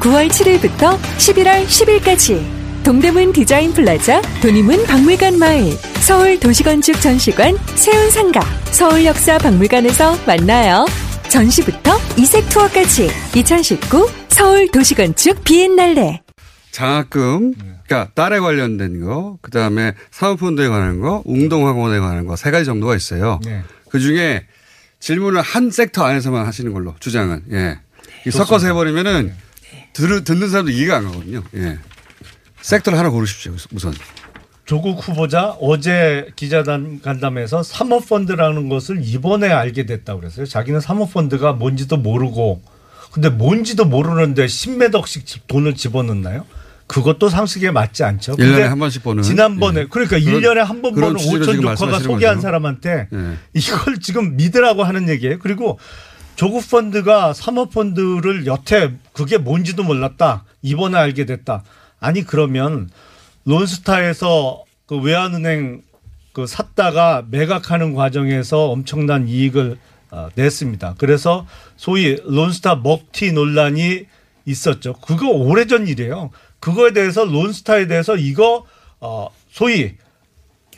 [0.00, 2.44] 9월 7일부터 11월 10일까지
[2.84, 10.86] 동대문 디자인 플라자 돈의문 박물관 마을 서울 도시건축 전시관 세운상가 서울역사 박물관에서 만나요.
[11.28, 16.22] 전시부터 이색 투어까지 2019 서울 도시건축 비엔날레
[16.70, 17.54] 장학금,
[17.86, 22.94] 그러니까 딸에 관련된 거, 그 다음에 사모펀드에 관한 거, 웅동학원에 관한 거 세 가지 정도가
[22.94, 23.40] 있어요.
[23.44, 23.62] 네.
[23.88, 24.44] 그 중에
[25.06, 27.78] 질문을 한 섹터 안에서만 하시는 걸로 주장은 예.
[28.26, 29.32] 이 섞어서 해버리면은
[29.92, 31.44] 들, 듣는 사람도 이해가 안 가거든요.
[31.54, 31.78] 예.
[32.60, 33.54] 섹터를 하나 고르십시오.
[33.72, 33.94] 우선.
[34.64, 40.44] 조국 후보자 어제 기자단 간담회에서 사모펀드라는 것을 이번에 알게 됐다고 그랬어요.
[40.44, 42.62] 자기는 사모펀드가 뭔지도 모르고
[43.12, 46.44] 근데 뭔지도 모르는데 10몇 억씩 돈을 집어넣나요?
[46.86, 48.32] 그것도 상식에 맞지 않죠.
[48.38, 49.22] 일년에 근데 한 번씩 버는.
[49.22, 49.86] 지난번에 예.
[49.90, 52.42] 그러니까 그런- 1년에 한번 오천 지금 조커가 말씀하시는 소개한 거죠.
[52.42, 53.36] 사람한테 예.
[53.54, 55.38] 이걸 지금 믿으라고 하는 얘기예요.
[55.40, 55.78] 그리고
[56.36, 60.44] 조국 펀드가 사모 펀드를 여태 그게 뭔지도 몰랐다.
[60.62, 61.64] 이번에 알게 됐다.
[61.98, 62.88] 아니 그러면
[63.46, 65.82] 론스타에서 그 외환은행
[66.32, 69.78] 그 샀다가 매각하는 과정에서 엄청난 이익을
[70.10, 70.94] 어, 냈습니다.
[70.98, 71.46] 그래서
[71.76, 74.04] 소위 론스타 먹튀 논란이
[74.44, 74.92] 있었죠.
[74.94, 76.30] 그거 오래전 일이에요.
[76.60, 78.64] 그거에 대해서 론스타에 대해서 이거
[79.00, 79.94] 어 소위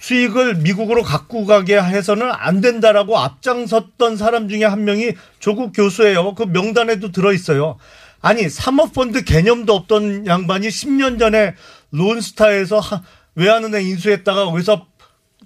[0.01, 6.35] 수익을 미국으로 갖고 가게 해서는 안 된다라고 앞장섰던 사람 중에 한 명이 조국 교수예요.
[6.35, 7.79] 그 명단에도 들어 있어요.
[8.21, 11.55] 아니 사모펀드 개념도 없던 양반이 10년 전에
[11.93, 13.03] 론스타에서 하-
[13.35, 14.88] 외환은행 인수했다가 거기서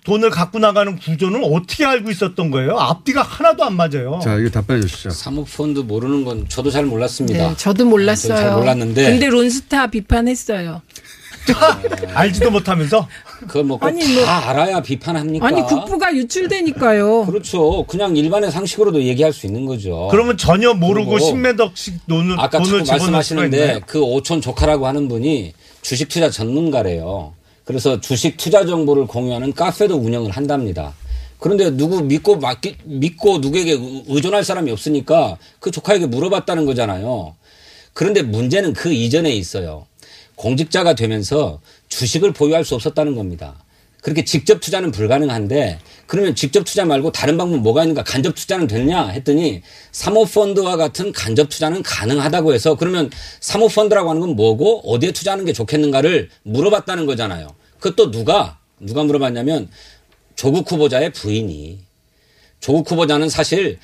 [0.05, 2.77] 돈을 갖고 나가는 구조는 어떻게 알고 있었던 거예요?
[2.79, 4.19] 앞뒤가 하나도 안 맞아요.
[4.23, 5.11] 자, 이거 답변해 주시죠.
[5.11, 7.51] 사모펀드 모르는 건 저도 잘 몰랐습니다.
[7.51, 8.35] 네, 저도 몰랐어요.
[8.35, 9.05] 저도 잘 몰랐는데.
[9.05, 10.83] 근데 론스타 비판했어요.
[12.15, 13.09] 알지도 못하면서
[13.49, 15.45] 그걸 아니, 뭐- 다 알아야 비판합니까?
[15.47, 17.27] 아니 국부가 유출되니까요.
[17.27, 17.85] 그렇죠.
[17.87, 20.09] 그냥 일반의 상식으로도 얘기할 수 있는 거죠.
[20.11, 22.85] 그러면 전혀 모르고 그리고 10매덕씩 돈을 아까 돈을?
[22.87, 27.35] 말씀하시는데 그 오촌 조카라고 하는 분이 주식 투자 전문가래요.
[27.65, 30.95] 그래서 주식 투자 정보를 공유하는 카페도 운영을 한답니다.
[31.39, 37.35] 그런데 누구 믿고 맡기, 믿고 누구에게 의- 의존할 사람이 없으니까 그 조카에게 물어봤다는 거잖아요.
[37.95, 39.87] 그런데 문제는 그 이전에 있어요.
[40.37, 43.55] 공직자가 되면서 주식을 보유할 수 없었다는 겁니다.
[44.03, 48.03] 그렇게 직접 투자는 불가능한데 그러면 직접 투자 말고 다른 방법 뭐가 있는가?
[48.03, 49.07] 간접 투자는 되느냐?
[49.07, 49.63] 했더니
[49.93, 53.11] 사모펀드와 같은 간접 투자는 가능하다고 해서 그러면
[53.41, 57.55] 사모펀드라고 하는 건 뭐고 어디에 투자하는 게 좋겠는가를 물어봤다는 거잖아요.
[57.79, 59.71] 그것도 누가 누가 물어봤냐면
[60.35, 61.79] 조국 후보자의 부인이.
[62.59, 63.79] 조국 후보자는 사실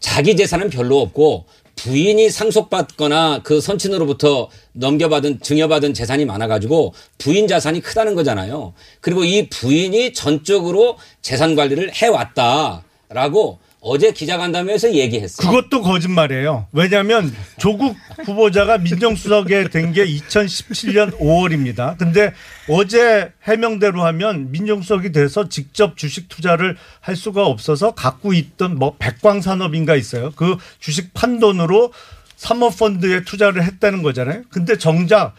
[0.00, 1.46] 자기 재산은 별로 없고
[1.82, 8.72] 부인이 상속받거나 그 선친으로부터 넘겨받은 증여받은 재산이 많아가지고 부인 자산이 크다는 거잖아요.
[9.00, 15.44] 그리고 이 부인이 전적으로 재산 관리를 해왔다라고 어제 기자간담회에서 얘기했어요.
[15.50, 16.68] 그것도 거짓말이에요.
[16.72, 21.98] 왜냐하면 조국 후보자가 민정수석에 된 게 2017년 5월입니다.
[21.98, 22.32] 근데
[22.68, 29.96] 어제 해명대로 하면 민정수석이 돼서 직접 주식 투자를 할 수가 없어서 갖고 있던 뭐 백광산업인가
[29.96, 30.30] 있어요.
[30.36, 31.92] 그 주식 판돈으로
[32.36, 34.44] 사모펀드에 투자를 했다는 거잖아요.
[34.48, 35.34] 근데 정작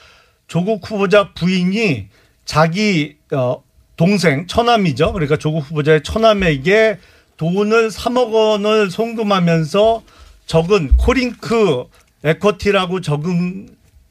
[0.48, 2.08] 조국 후보자 부인이
[2.44, 3.64] 자기 어
[3.96, 5.14] 동생 처남이죠.
[5.14, 7.00] 그러니까 조국 후보자의 처남에게
[7.48, 10.04] 돈을 3억 원을 송금하면서
[10.46, 11.84] 적은 코링크
[12.24, 13.68] 에쿼티라고 적은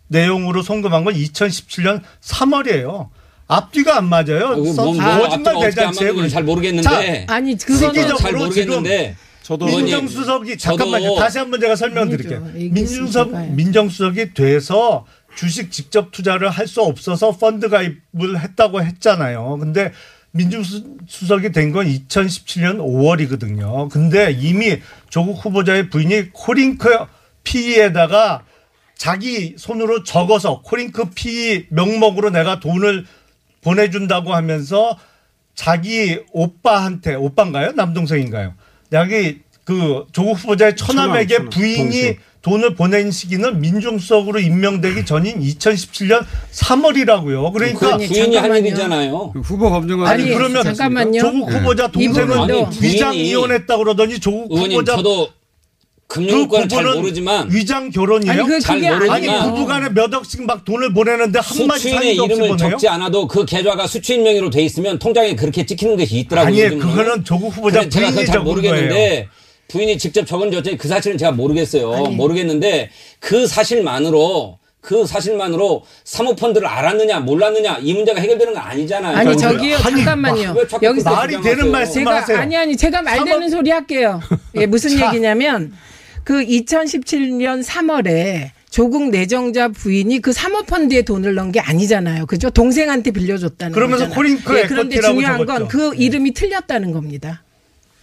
[0.08, 3.08] 내용으로 송금한 건 2017년 3월이에요.
[3.46, 4.48] 앞뒤가 안 맞아요.
[4.48, 7.26] 아, 써- 뭐, 뭐 거짓말 어떻게 안 대잔치에 잘 모르겠는데.
[7.26, 9.16] 자, 아니, 그거는 잘 모르겠는데.
[9.42, 11.08] 지금 민정수석이 잠깐만요.
[11.08, 12.40] 저도 다시 한번 제가 설명드릴게요.
[12.54, 13.30] 민정수석.
[13.54, 19.56] 민정수석이 돼서 주식 직접 투자를 할 수 없어서 펀드 가입을 했다고 했잖아요.
[19.58, 19.92] 근데
[20.32, 23.88] 민정수석이 된 건 2017년 5월이거든요.
[23.90, 26.88] 근데 이미 조국 후보자의 부인이 코링크
[27.44, 28.42] PE에다가
[28.96, 33.06] 자기 손으로 적어서 코링크 PE 명목으로 내가 돈을
[33.62, 34.98] 보내준다고 하면서
[35.54, 37.72] 자기 오빠한테 오빠인가요?
[37.72, 38.54] 남동생인가요?
[38.92, 42.16] 여기 그 조국 후보자의 처남에게 처남, 처남, 부인이 동생.
[42.42, 47.52] 돈을 보낸 시기는 민정수석으로 임명되기 전인 2017년 3월이라고요.
[47.52, 49.32] 그러니까 그 부인이 할 일이잖아요.
[49.44, 51.20] 후보 검증은 아니, 아니, 그러면 잠깐만요.
[51.20, 51.58] 조국 네.
[51.58, 54.96] 후보자 동생은 이분도 위장 이혼했다 그러더니 조국 의원님 후보자
[56.68, 58.32] 잘 부부는 모르지만 위장 결혼이에요?
[58.32, 62.48] 아니, 그- 잘 모르지만 아니 부부간에 몇 억씩 막 돈을 보내는데 한 마디 없이 이름을
[62.48, 62.56] 보내요?
[62.56, 66.66] 적지 않아도 그 계좌가 수취인 명의로 돼 있으면 통장에 그렇게 찍히는 것이 있더라고요.
[66.66, 66.78] 아니.
[66.78, 69.24] 그거는 조국 후보자 그래, 제가 부인이 그걸 잘 적은 모르겠는데 거예요.
[69.72, 71.92] 부인이 직접 적은지 어쩐지 그 사실은 제가 모르겠어요.
[71.94, 72.14] 아니.
[72.14, 79.16] 모르겠는데 그 사실만으로 그 사실만으로 사모펀드를 알았느냐 몰랐느냐 이 문제가 해결되는 거 아니잖아요.
[79.16, 80.54] 아니 저기요 아니, 잠깐만요.
[80.58, 81.42] 여기서 그걸 말이 주장하세요?
[81.42, 82.38] 되는 말씀 제가 하세요.
[82.38, 84.20] 아니 아니 제가 말 되는 삼억- 소리 할게요.
[84.56, 85.06] 예, 무슨 자.
[85.08, 85.72] 얘기냐면
[86.24, 92.26] 그 2017년 3월에 조국 내정자 부인이 그 사모펀드에 돈을 넣은 게 아니잖아요.
[92.26, 92.50] 그죠?
[92.50, 94.08] 동생한테 빌려줬다는 그러면서.
[94.10, 95.68] 코링크 예, 그런데 중요한 건 적었죠.
[95.68, 97.42] 그 이름이 틀렸다는 겁니다.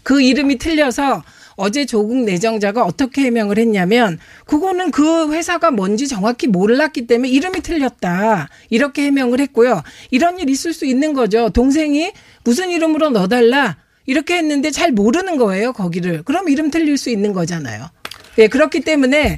[0.04, 1.24] 그 이름이 틀려서
[1.60, 8.48] 어제 조국 내정자가 어떻게 해명을 했냐면 그거는 그 회사가 뭔지 정확히 몰랐기 때문에 이름이 틀렸다.
[8.70, 9.84] 이렇게 해명을 했고요.
[10.10, 11.50] 이런 일 있을 수 있는 거죠.
[11.50, 12.14] 동생이
[12.46, 13.76] 무슨 이름으로 넣어달라.
[14.06, 16.24] 이렇게 했는데 잘 모르는 거예요, 거기를.
[16.24, 17.90] 그럼 이름 틀릴 수 있는 거잖아요.
[18.38, 19.38] 예, 그렇기 때문에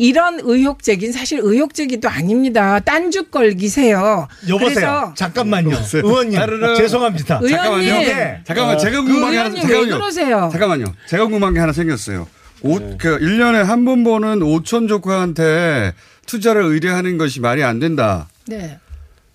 [0.00, 2.80] 이런 의혹 제기는 사실 의혹 제기도 아닙니다.
[2.80, 4.28] 딴죽 걸기세요.
[4.48, 5.12] 여보세요.
[5.14, 5.76] 잠깐만요.
[5.92, 6.74] 의원님 따르릉.
[6.74, 7.40] 죄송합니다.
[7.42, 8.00] 의원님.
[8.00, 9.94] 이게 잠깐만 어, 제가 그 궁금한 게 하나 잠깐만요.
[9.98, 10.48] 그러세요?
[10.50, 10.84] 잠깐만요.
[11.06, 12.26] 제가 궁금한 게 하나 생겼어요.
[12.62, 15.92] 오, 그 1년에 한 번 보는 오촌 조카한테
[16.26, 18.28] 투자를 의뢰하는 것이 말이 안 된다.
[18.46, 18.78] 네.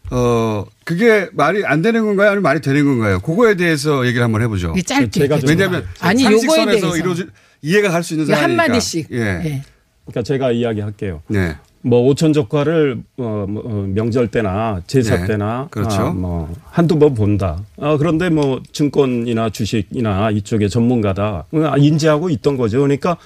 [0.10, 2.28] 어, 그게 말이 안 되는 건가요?
[2.30, 3.20] 아니면 말이 되는 건가요?
[3.20, 4.74] 그거에 대해서 얘기를 한번 해보죠.
[4.84, 5.28] 짧게.
[5.48, 6.98] 왜냐하면 아니, 요거에 상식선에서 대해서.
[6.98, 7.26] 이루어지,
[7.62, 8.64] 이해가 갈 수 있는 상황이니까.
[8.64, 9.08] 한마디씩.
[9.12, 9.18] 예.
[9.46, 9.64] 예.
[10.06, 11.22] 그러니까 제가 이야기할게요.
[11.28, 11.56] 네.
[11.82, 16.02] 뭐 오천 조과를 어, 뭐, 어, 명절 때나 제사 네, 때나 그렇죠.
[16.02, 17.62] 아, 뭐 한두 번 본다.
[17.80, 22.80] 아, 그런데 뭐 증권이나 주식이나 이쪽에 전문가다 아, 인지하고 있던 거죠.
[22.80, 23.18] 그러니까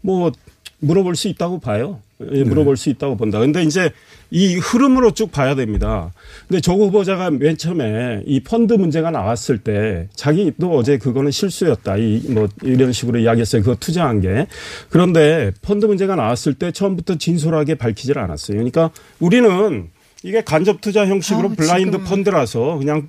[0.00, 0.32] 뭐
[0.78, 2.00] 물어볼 수 있다고 봐요.
[2.32, 3.38] 예, 물어볼 수 있다고 본다.
[3.38, 3.90] 근데 이제
[4.30, 6.12] 이 흐름으로 쭉 봐야 됩니다.
[6.48, 11.96] 근데 조국 후보자가 맨 처음에 이 펀드 문제가 나왔을 때 자기도 어제 그거는 실수였다.
[11.98, 13.62] 이 뭐 이런 식으로 이야기했어요.
[13.62, 14.46] 그거 투자한 게.
[14.90, 18.56] 그런데 펀드 문제가 나왔을 때 처음부터 진솔하게 밝히질 않았어요.
[18.56, 19.88] 그러니까 우리는
[20.24, 21.98] 이게 간접 투자 형식으로 아, 블라인드.
[22.02, 23.08] 펀드라서 그냥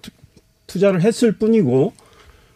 [0.00, 0.10] 투-
[0.66, 1.92] 투자를 했을 뿐이고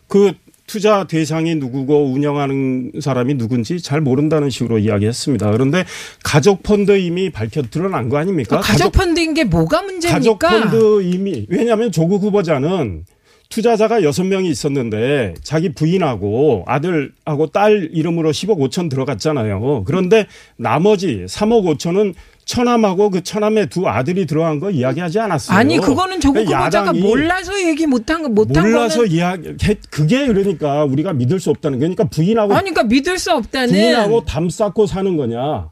[0.06, 0.32] 그
[0.68, 5.50] 투자 대상이 누구고 운영하는 사람이 누군지 잘 모른다는 식으로 이야기했습니다.
[5.50, 5.84] 그런데
[6.22, 8.58] 가족 펀드 이미 밝혀 드러난 거 아닙니까?
[8.58, 10.14] 아, 가족 펀드인 게 뭐가 문제입니까?
[10.14, 13.04] 가족 펀드 이미 왜냐하면 조국 후보자는
[13.48, 19.84] 투자자가 여섯 명이 있었는데 자기 부인하고 아들하고 딸 이름으로 10억 5천 들어갔잖아요.
[19.86, 20.26] 그런데
[20.56, 22.14] 나머지 3억 5천은
[22.52, 25.56] 처남하고 그 처남의 두 아들이 들어간 거 이야기하지 않았어요.
[25.56, 29.54] 아니 그거는 조국 그러니까 후보자가 야당이 몰라서 얘기 못한 거 못한 몰라서 거는 이야기
[29.90, 34.48] 그게 그러니까 우리가 믿을 수 없다는 거니까 부인하고 아니 그러니까 믿을 수 없다는 부인하고 담
[34.48, 35.68] 쌓고 사는 거냐?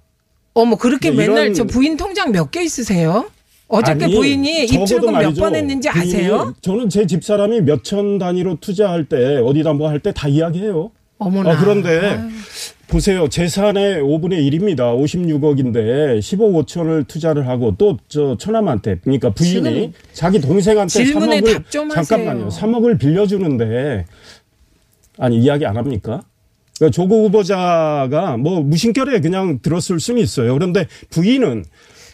[0.53, 3.25] 어머 그렇게 네, 맨날 이런- 저 부인 통장 몇 개 있으세요?
[3.69, 5.35] 어저께 아니, 부인이 입출금 몇.
[5.35, 6.55] 번 했는지 아세요?
[6.61, 10.91] 저는 제 집사람이 몇 천 단위로 투자할 때 어디다 뭐 할 때 다 이야기해요.
[11.19, 11.53] 어머나.
[11.53, 12.21] 아, 그런데
[12.89, 13.29] 보세요.
[13.29, 14.97] 재산의 5분의 1입니다.
[14.97, 21.91] 56억인데 15억 5천을 투자를 하고 또 저 처남한테 그러니까 부인이 자기 동생한테 질문에 3억을 답좀
[21.91, 22.05] 하세요.
[22.05, 22.49] 잠깐만요.
[22.49, 24.07] 3억을 빌려주는데
[25.19, 26.23] 아니 이야기 안 합니까?
[26.79, 30.55] 그러니까 조국 후보자가 뭐 무심결에 그냥 들었을 수는 있어요.
[30.55, 31.65] 그런데 부인은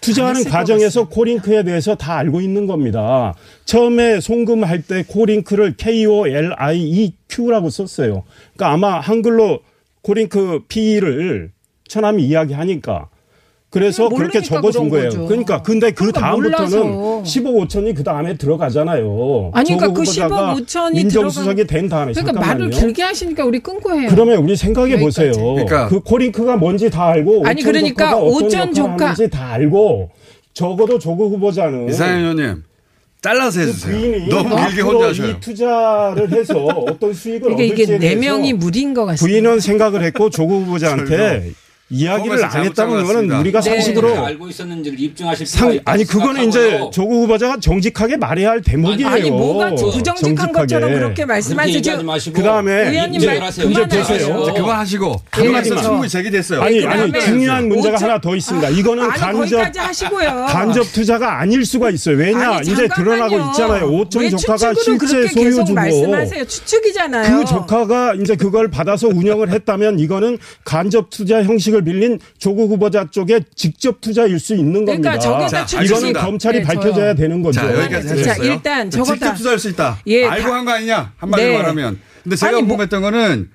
[0.00, 3.34] 투자하는 과정에서 코링크에 대해서 다 알고 있는 겁니다.
[3.66, 8.24] 처음에 송금할 때 코링크를 K-O-L-I-E-Q라고 썼어요.
[8.54, 9.60] 그러니까 아마 한글로
[10.02, 11.50] 코링크 P를
[11.88, 13.08] 처남이 이야기하니까
[13.70, 15.08] 그래서 그렇게 적어준 거예요.
[15.08, 15.26] 거죠.
[15.26, 17.22] 그러니까 근데 그 그러니까 다음부터는 몰라서.
[17.22, 19.50] 15억 5천이 그 다음에 들어가잖아요.
[19.54, 22.64] 아니 그러니까 그 후보자가 15억 5천이 민정수석이 된 다음에 그러니까 잠깐만요.
[22.66, 24.08] 말을 길게 하시니까 우리 끊고 해요.
[24.10, 25.32] 그러면 우리 생각해 보세요.
[25.32, 29.30] 그러니까- 그 코링크가 뭔지 다 알고 아니, 오천 그러니까 조카가 어떤 오천 역할을 조카- 하는지
[29.30, 30.10] 다 알고
[30.52, 32.62] 적어도 조국 후보자는 이상현 의원님
[33.22, 33.96] 잘라서 그 해주세요.
[33.96, 35.28] 부인이 너무 길게 혼자 하셔요.
[35.28, 39.22] 이 투자를 해서 어떤 수익을 그러니까 이게 네 명이 무리인 것 같습니다.
[39.32, 41.52] 부인은 생각을 했고 조국 후보자한테.
[41.92, 43.30] 이야기를 안 했다는 거는.
[43.40, 43.70] 우리가 네.
[43.70, 46.80] 상식으로 알고 있었는지를 입증하실 필요가 상, 아니 그거는 이제.
[46.92, 49.08] 조국 후보자가 정직하게 말해야 할 대목이에요.
[49.08, 53.68] 아니 뭐가 부정직한 것처럼 그렇게 마시고 그다음에 의원님 입증을 말- 하세요.
[53.68, 54.00] 이제 보세요.
[54.02, 54.40] 하세요.
[54.42, 55.06] 이제 그만하시고
[55.38, 56.62] 예, 한마디만 그래서- 충분히 제기됐어요.
[56.62, 58.68] 아니 그다음에 아니 중요한 문제가 오천- 하나 더 있습니다.
[58.70, 59.72] 이거는 아니 간접.
[60.48, 62.16] 간접 투자가 아닐 수가 있어요.
[62.16, 62.88] 왜냐 아니, 이제.
[62.88, 63.90] 드러나고 있잖아요.
[63.90, 66.44] 5천 왜 조카가 실제 소유주고 말씀하세요.
[66.46, 67.38] 추측이잖아요.
[67.38, 73.40] 그 조카가 이제 그걸 받아서 운영을 했다면 이거는 간접 투자 형식을 빌린 조국 후보자 쪽에
[73.54, 75.18] 직접 투자일 수 있는 그러니까 겁니다.
[75.18, 76.12] 저게 다 자, 이거는.
[76.12, 77.14] 검찰이 네, 밝혀져야 저요.
[77.14, 77.60] 되는 거죠.
[77.60, 78.52] 자, 여기까지 자, 하셨어요.
[78.52, 80.00] 일단 저거 직접 다- 투자할 수 있다.
[80.06, 81.12] 예, 알고 다- 한거 아니냐?
[81.16, 81.56] 한마디로 네.
[81.58, 81.98] 말하면.
[82.22, 83.50] 근데 제가 아니, 뭐- 궁금했던 거는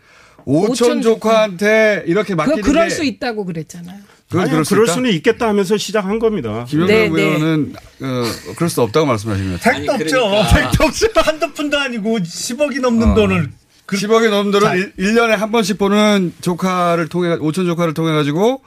[0.45, 3.97] 오천 오천 조카한테 이렇게 그 맡기는 그럴 게수 있다고 그랬잖아요.
[4.29, 4.87] 그건 아니, 그럴 수 그럴?
[4.87, 6.65] 수는 있겠다 하면서 시작한 겁니다.
[6.67, 7.21] 김영남 네, 네.
[7.21, 8.23] 의원은 어,
[8.55, 9.71] 그럴 수 없다고 말씀하십니다.
[9.71, 10.05] 택도 없죠.
[10.53, 11.07] 택도 없죠.
[11.15, 13.15] 한두 푼도 아니고 10억이 넘는 어.
[13.15, 13.49] 돈을
[13.87, 14.75] 그 10억의 놈들은 자.
[14.75, 18.61] 일 1년에 한 번씩 보는 조카를 통해 5천 조카를 통해 가지고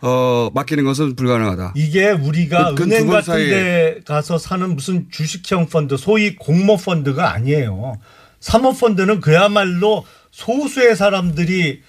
[0.00, 1.72] 어 맡기는 것은 불가능하다.
[1.76, 3.48] 이게 우리가 그- 그 은행 같은 사이에.
[3.50, 7.94] 데 가서 사는 무슨 주식형 펀드, 소위 공모 펀드가 아니에요.
[8.40, 11.82] 사모펀드는 그야말로 소수의 사람들이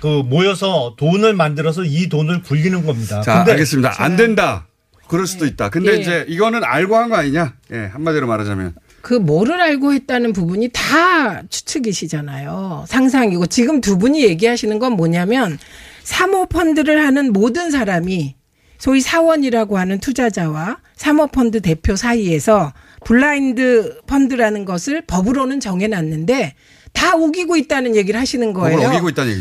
[0.00, 3.20] 그 모여서 돈을 만들어서 이 돈을 굴리는 겁니다.
[3.22, 3.94] 자, 근데 알겠습니다.
[4.02, 4.66] 안 된다.
[5.08, 5.68] 그럴 수도 있다.
[5.70, 5.96] 근데 예.
[6.00, 7.54] 이제 이거는 알고 한 거 아니냐?
[7.72, 8.74] 예, 한마디로 말하자면.
[9.06, 12.86] 그 뭐를 알고 했다는 부분이 다 추측이시잖아요.
[12.88, 15.60] 상상이고 지금 두 분이 얘기하시는 건 뭐냐면
[16.02, 18.34] 사모펀드를 하는 모든 사람이
[18.78, 22.72] 소위 사원이라고 하는 투자자와 사모펀드 대표 사이에서
[23.04, 26.54] 블라인드 펀드라는 것을 법으로는 정해놨는데
[26.92, 28.76] 다 우기고 있다는 얘기를 하시는 거예요.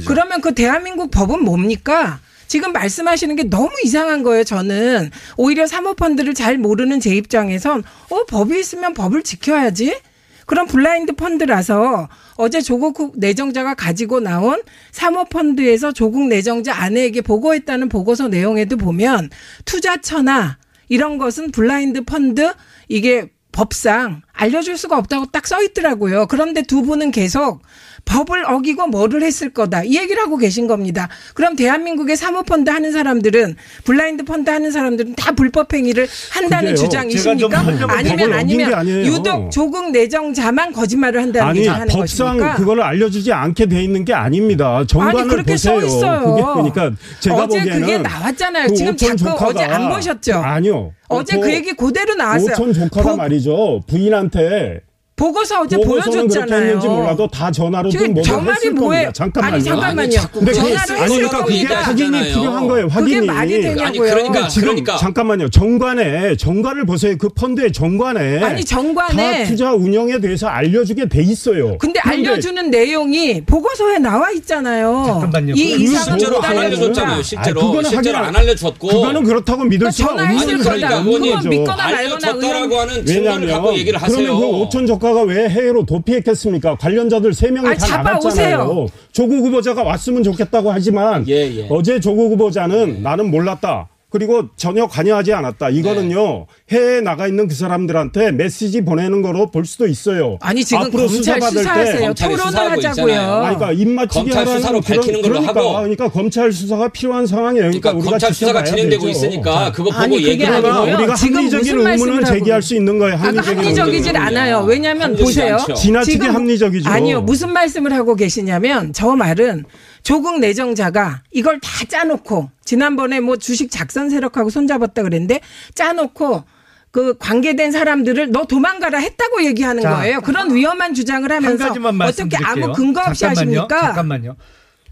[0.08, 2.20] 그러면 그 대한민국 법은 뭡니까?
[2.48, 5.12] 지금 말씀하시는 게 너무 이상한 거예요, 저는.
[5.38, 10.00] 오히려 사모펀드를 잘 모르는 제 입장에선, 어, 법이 있으면 법을 지켜야지?
[10.46, 18.28] 그럼 블라인드 펀드라서 어제 조국 후- 내정자가 가지고 나온 사모펀드에서 조국 내정자 아내에게 보고했다는 보고서
[18.28, 19.30] 내용에도 보면
[19.66, 22.54] 투자처나 이런 것은 블라인드 펀드
[22.88, 26.28] 이게 법상 알려줄 수가 없다고 딱 써 있더라고요.
[26.28, 27.62] 그런데 두 분은 계속
[28.06, 29.84] 법을 어기고 뭐를 했을 거다.
[29.84, 31.10] 이 얘기를 하고 계신 겁니다.
[31.34, 36.76] 그럼 대한민국의 사모펀드 하는 사람들은 블라인드 펀드 하는 사람들은 다 불법 행위를 한다는.
[36.76, 37.64] 주장이십니까?
[37.90, 38.88] 아니면 아니면.
[38.88, 42.56] 유독 조국 내정자만 거짓말을 한다는 아니 얘기를 하는 법상 것입니까?
[42.56, 44.84] 그걸 알려주지 않게 돼 있는 게 아닙니다.
[44.88, 45.80] 정관을 아니 그렇게 보세요.
[45.82, 46.22] 써 있어요.
[46.22, 48.68] 그게 그러니까 제가 어제 보기에는 그게 나왔잖아요.
[48.68, 50.34] 그 지금 자꾸 어제 안 보셨죠?
[50.36, 50.92] 아니요.
[51.08, 52.52] 어제 그 얘기 그대로 나왔어요.
[52.54, 53.82] 오천 조카가 보- 말이죠.
[53.88, 54.82] 부인한테
[55.16, 56.62] 보고서 어제 보고서는 그렇게 보여줬잖아요.
[56.68, 58.90] 했는지 몰라도 다 전화로든 지금 뭐든 저 말이 했을 뭐예요?
[59.04, 59.12] 겁니다.
[59.14, 59.56] 잠깐만요.
[59.56, 60.02] 아니, 잠깐만요.
[60.02, 61.76] 아니, 자꾸 근데 그게 전화를 아니 그러니까 그게 겁니다.
[61.82, 62.34] 확인이 하잖아요.
[62.36, 62.88] 필요한 거예요.
[62.88, 63.14] 확인이.
[63.16, 63.86] 그게 말이 되냐고요.
[63.86, 64.98] 아니, 그러니까, 지금 그러니까.
[64.98, 65.50] 잠깐만요.
[65.50, 67.16] 정관에 정관을 보세요.
[67.18, 71.78] 그 펀드의 정관에 아니, 정관에 다 투자 운영에 대해서 알려주게 돼 있어요.
[71.78, 75.04] 근데 그런데 알려주는 내용이 보고서에 나와 있잖아요.
[75.08, 75.54] 잠깐만요.
[75.56, 77.22] 이그 이상은 실제로 안 알려줬잖아요.
[77.24, 80.76] 실제로 아니, 그거는 실제로 확인을- 안 알려줬고 그거는 그렇다고 믿을 수가 전화했을 없는 거다.
[80.76, 81.10] 그러니까 거죠.
[81.26, 84.18] 의원님 믿거나 말거나 알려줬다라고 하는 증거를 왜냐하면 갖고 얘기를 하세요.
[84.18, 86.78] 그러면 그 오천 조 카가 왜 해외로 도피했겠습니까?
[86.78, 88.58] 관련자들 세 명이 아니, 다 잡아오세요.
[88.58, 88.88] 나갔잖아요.
[89.12, 91.68] 조국 후보자가 왔으면 좋겠다고 하지만 예, 예.
[91.70, 93.88] 어제 조국 후보자는 나는 몰랐다.
[94.16, 95.72] 그리고 전혀 관여하지 않았다.
[95.72, 100.38] 이거는요 해외에 나가 있는 그 사람들한테 메시지 보내는 거로 볼 수도 있어요.
[100.40, 102.14] 아니 지금 앞으로 검찰 수사받을 수사하세요.
[102.14, 103.16] 때 토론을 수사하고 하자고요.
[103.16, 105.74] 그러니까 입맞추기 검찰 하라는 수사로 그런- 밝히는 걸로 그러니까, 하고.
[105.80, 107.66] 그러니까 검찰 수사가 필요한 상황이에요.
[107.66, 109.10] 그러니까, 그러니까 우리가 검찰 수사가 진행되고 되죠.
[109.12, 110.72] 있으니까 그거 보고 아니, 그게 얘기를 아니고요.
[110.86, 113.16] 그러나 우리가 지금 합리적인 무슨 의문을 말씀을 제기할 수 있는 거예요.
[113.18, 114.28] 합리적인 합리적이질 의문을.
[114.28, 114.60] 않아요.
[114.66, 115.56] 왜냐하면 보세요.
[115.56, 115.74] 않죠.
[115.74, 116.90] 지나치게 지금- 합리적이죠.
[116.90, 117.22] 아니요.
[117.22, 119.66] 무슨 말씀을 하고 계시냐면 저 말은
[120.06, 125.42] 조국 내정자가 이걸 다 짜놓고 지난번에 뭐 주식 작선 세력하고 손잡았다 그랬는데
[125.74, 126.44] 짜놓고
[126.92, 130.22] 그 관계된 사람들을 너 도망가라 했다고 얘기하는 자, 거예요.
[130.22, 132.48] 그런 위험한 주장을 한 하면서 어떻게 말씀드릴게요.
[132.48, 133.62] 아무 근거 없이 잠깐만요.
[133.62, 133.82] 하십니까?
[133.82, 134.36] 잠깐만요.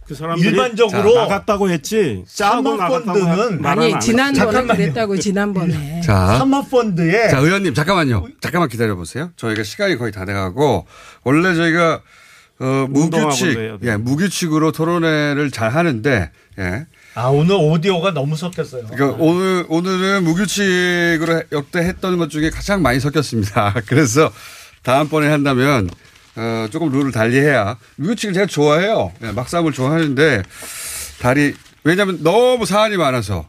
[0.07, 4.65] 그 사람들이 일반적으로 자, 나갔다고 했지 사모펀드는 아니 지난번에.
[4.75, 6.01] 그랬다고 지난번에.
[6.01, 8.25] 자, 사모펀드에 자, 의원님 잠깐만요.
[8.41, 9.29] 잠깐만 기다려 보세요.
[9.35, 10.87] 저희가 시간이 거의 다 돼가고
[11.23, 12.01] 원래 저희가
[12.59, 16.85] 어, 무규칙, 해야 예, 무규칙으로 토론회를 잘 하는데, 예.
[17.15, 18.85] 아 오늘 오디오가 너무 섞였어요.
[18.87, 23.73] 그러니까 오늘, 오늘은 무규칙으로 해- 역대 했던 것 중에 가장 많이 섞였습니다.
[23.87, 24.31] 그래서
[24.83, 25.89] 다음번에 한다면,
[26.35, 27.77] 어, 조금 룰을 달리 해야.
[27.97, 29.11] 무규칙을 제가 좋아해요.
[29.23, 30.43] 예, 막싸움을 좋아하는데,
[31.21, 33.45] 달리, 왜냐면 너무 사안이 많아서,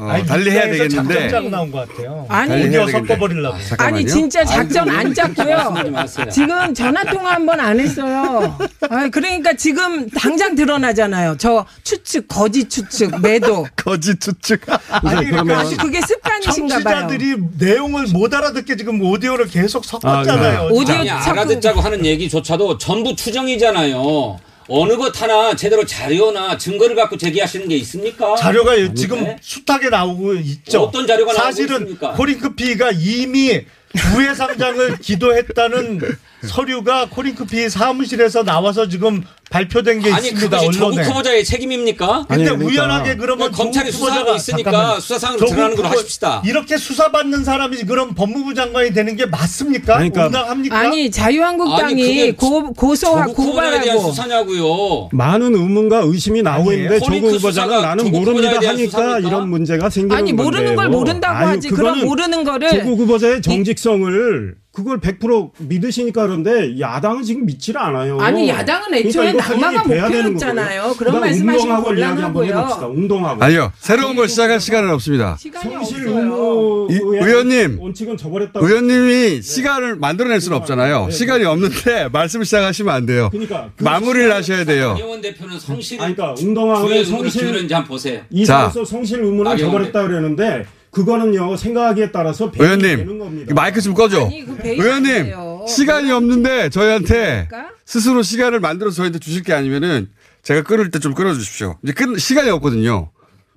[0.00, 1.14] 어, 아니, 달리 해야 되겠는데.
[1.14, 2.24] 작전 짜고 나온 것 같아요.
[2.28, 3.08] 아니, 달리 해야 오디오 되겠는데.
[3.14, 3.56] 섞어버리려고.
[3.56, 3.96] 아, 잠깐만요.
[3.96, 5.46] 아니 진짜 작전 안 짰고요.
[5.56, 6.26] 말씀하지 마세요.
[6.30, 8.56] 지금 전화 통화 한 번 안 했어요.
[8.88, 11.36] 아, 그러니까 지금 당장 드러나잖아요.
[11.38, 13.66] 저 추측, 거짓 추측, 매도.
[13.76, 14.60] 거짓 추측.
[14.88, 17.00] 아니 그러면 혹시 그게 습관이신가 봐요.
[17.00, 20.68] 청취자들이 내용을 못 알아듣게 지금 오디오를 계속 섞었잖아요.
[20.72, 24.38] 오디오 아니, 알아듣자고 하는 얘기조차도 전부 추정이잖아요.
[24.72, 28.36] 어느 것 하나 제대로 자료나 증거를 갖고 제기하시는 게 있습니까?
[28.36, 28.94] 자료가 아닌데?
[28.94, 30.82] 지금 숱하게 나오고 있죠.
[30.82, 32.12] 어떤 자료가 나오고 사실은 있습니까?
[32.12, 33.64] 코링크피가 이미
[33.96, 36.00] 부회 상장을 기도했다는
[36.46, 40.58] 서류가 코링크피 사무실에서 나와서 지금 발표된 게 아니 있습니다.
[40.58, 41.08] 그것이 조국 언론에.
[41.08, 42.26] 후보자의 책임입니까?
[42.28, 45.00] 근데 우연하게 그러면 검찰이 조국 수사하고 있으니까 잠깐만요.
[45.00, 46.42] 수사상으로 드러나는 걸로 하십시다.
[46.46, 49.94] 이렇게 수사받는 사람이 그럼 법무부 장관이 되는 게 맞습니까?
[49.96, 50.78] 그러니까- 온당합니까?
[50.78, 55.08] 아니 아니, 자유한국당이 그게 고, 고소하 조국 후보자에 대한 고발하고 수사냐고요.
[55.12, 56.84] 많은 의문과 의심이 나오고 아니에요.
[56.94, 59.18] 있는데 조국 후보자가 나는 조국 모릅니다 하니까 수사입니까?
[59.28, 60.98] 이런 문제가 생기는 아니 모르는 걸 건데요.
[61.00, 61.68] 모른다고 아유, 하지.
[61.70, 68.20] 그럼 모르는 거를 조국 후보자의 정직성을 그걸 100% 믿으시니까 그런데 야당은 지금 믿지를 않아요.
[68.20, 70.82] 아니 야당은 애초에 그러니까 이거 낙마가 확인이 돼야 되는 목표였잖아요.
[70.96, 72.66] 그런 그다음 말씀하시면 운동하고 이야기 한번 해봅시다.
[72.76, 72.98] 곤란하고요.
[73.02, 73.42] 운동하고.
[73.44, 73.72] 아니요.
[73.80, 75.36] 새로운 걸 시작할 시간은 없습니다.
[75.60, 77.78] 성실 의무 이- 의원님.
[77.80, 78.64] 원칙은 저버렸다고.
[78.64, 81.10] 의원님이 시간을 만들어낼 수는 없잖아요.
[81.10, 83.28] 시간이 없는데 말씀 시작하시면 안 돼요.
[83.32, 84.92] 그러니까 마무리를 하셔야 돼요.
[84.94, 88.20] 박영원 대표는 성실 아니, 그러니까 운동하고 성실- 의무를 기울였는지 한번 보세요.
[88.30, 88.62] 이 자.
[88.70, 89.58] 사에서 성실 의무는 박영원
[89.90, 93.54] 저버렸다 그러는데 그거는요 생각하기에 따라서 의원님, 겁니다.
[93.54, 94.24] 마이크 좀 꺼줘.
[94.26, 95.32] 아니, 의원님.
[95.68, 97.72] 시간이 없는데 저희한테 그러니까?
[97.84, 100.10] 스스로 시간을 만들어서 저희한테 주실 게 아니면은
[100.42, 101.76] 제가 끊을 때 좀 끊어주십시오.
[101.82, 103.10] 이제 끝, 시간이 없거든요.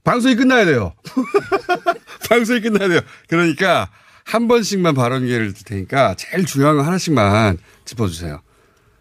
[0.03, 0.93] 방송이 끝나야 돼요.
[2.29, 2.99] 방송이 끝나야 돼요.
[3.29, 3.89] 그러니까
[4.25, 8.41] 한 번씩만 발언 기회를 드릴 테니까 제일 중요한 거 하나씩만 짚어주세요.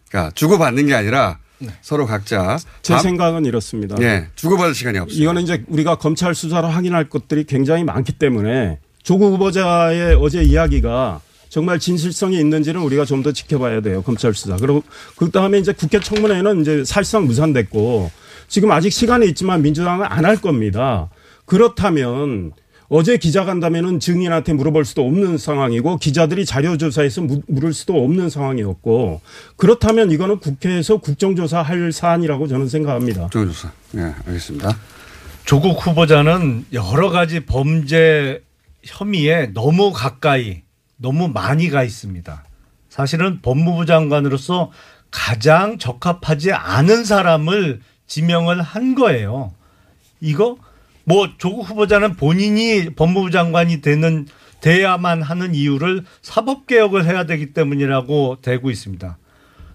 [0.09, 1.39] 그러니까 주고받는 게 아니라
[1.83, 3.97] 서로 각자 제 밥- 생각은 이렇습니다.
[4.01, 5.21] 예, 주고받을 시간이 없어요.
[5.21, 11.79] 이거는 이제 우리가 검찰 수사로 확인할 것들이 굉장히 많기 때문에 조국 후보자의 어제 이야기가 정말
[11.79, 14.03] 진실성이 있는지는 우리가 좀 더 지켜봐야 돼요.
[14.03, 14.57] 검찰 수사.
[14.57, 14.83] 그리고
[15.17, 18.11] 그 다음에 이제 국회 청문회는 이제 사실상 무산됐고
[18.49, 21.11] 지금 아직 시간이 있지만 민주당은 안 할 겁니다.
[21.45, 22.53] 그렇다면
[22.95, 29.23] 어제 기자간담회는 증인한테 물어볼 수도 없는 상황이고 기자들이 자료조사에서 무- 물을 수도 없는 상황이었고
[29.57, 33.23] 그렇다면 이거는 국회에서 국정조사 할 사안이라고 저는 생각합니다.
[33.23, 33.73] 국정조사.
[33.97, 34.77] 예, 알겠습니다.
[35.47, 38.43] 조국 후보자는 여러 가지 범죄
[38.85, 40.61] 혐의에 너무 가까이,
[40.99, 42.45] 너무 많이 가 있습니다.
[42.91, 44.71] 사실은 법무부 장관으로서
[45.11, 49.55] 가장 적합하지 않은 사람을 지명을 한 거예요.
[50.21, 50.59] 이거
[51.05, 54.27] 뭐 조국 후보자는 본인이 법무부 장관이 되는
[54.61, 59.19] 돼야만 하는 이유를 사법 개혁을 해야 되기 때문이라고 대고 있습니다.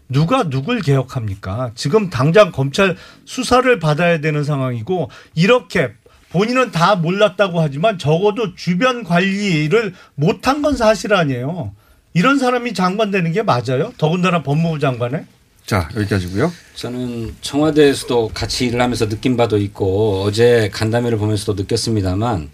[0.10, 1.72] 누가 누굴 개혁합니까?
[1.76, 5.92] 지금 당장 검찰 수사를 받아야 되는 상황이고 이렇게
[6.30, 11.74] 본인은 다 몰랐다고 하지만 적어도 주변 관리를 못한 건 사실 아니에요.
[12.14, 13.92] 이런 사람이 장관 되는 게 맞아요?
[13.98, 15.26] 더군다나 법무부 장관에?
[15.68, 16.50] 자, 여기까지고요.
[16.76, 22.50] 저는 청와대에서도 같이 일을 하면서 느낀 바도 있고 어제 간담회를 보면서도 느꼈습니다만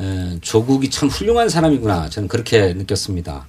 [0.00, 3.46] 에, 조국이 참 훌륭한 사람이구나 저는 그렇게 느꼈습니다.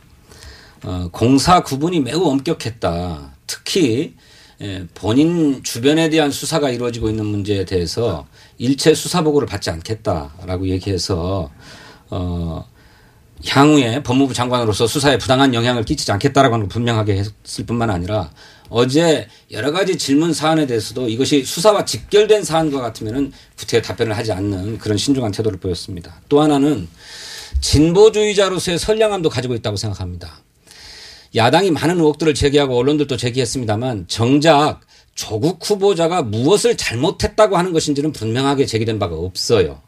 [0.83, 3.31] 어, 공사 구분이 매우 엄격했다.
[3.47, 4.13] 특히
[4.61, 8.27] 에, 본인 주변에 대한 수사가 이루어지고 있는 문제에 대해서
[8.59, 11.49] 일체 수사 보고를 받지 않겠다라고 얘기해서
[12.11, 12.70] 어,
[13.47, 18.31] 향후에 법무부 장관으로서 수사에 부당한 영향을 끼치지 않겠다라고 하는 걸 분명하게 했을 뿐만 아니라
[18.69, 24.77] 어제 여러 가지 질문 사안에 대해서도 이것이 수사와 직결된 사안과 같으면은 구태여 답변을 하지 않는
[24.77, 26.21] 그런 신중한 태도를 보였습니다.
[26.29, 26.87] 또 하나는
[27.59, 30.39] 진보주의자로서의 선량함도 가지고 있다고 생각합니다.
[31.35, 34.81] 야당이 많은 의혹들을 제기하고 언론들도 제기했습니다만 정작
[35.15, 39.81] 조국 후보자가 무엇을 잘못했다고 하는 것인지는 분명하게 제기된 바가 없어요.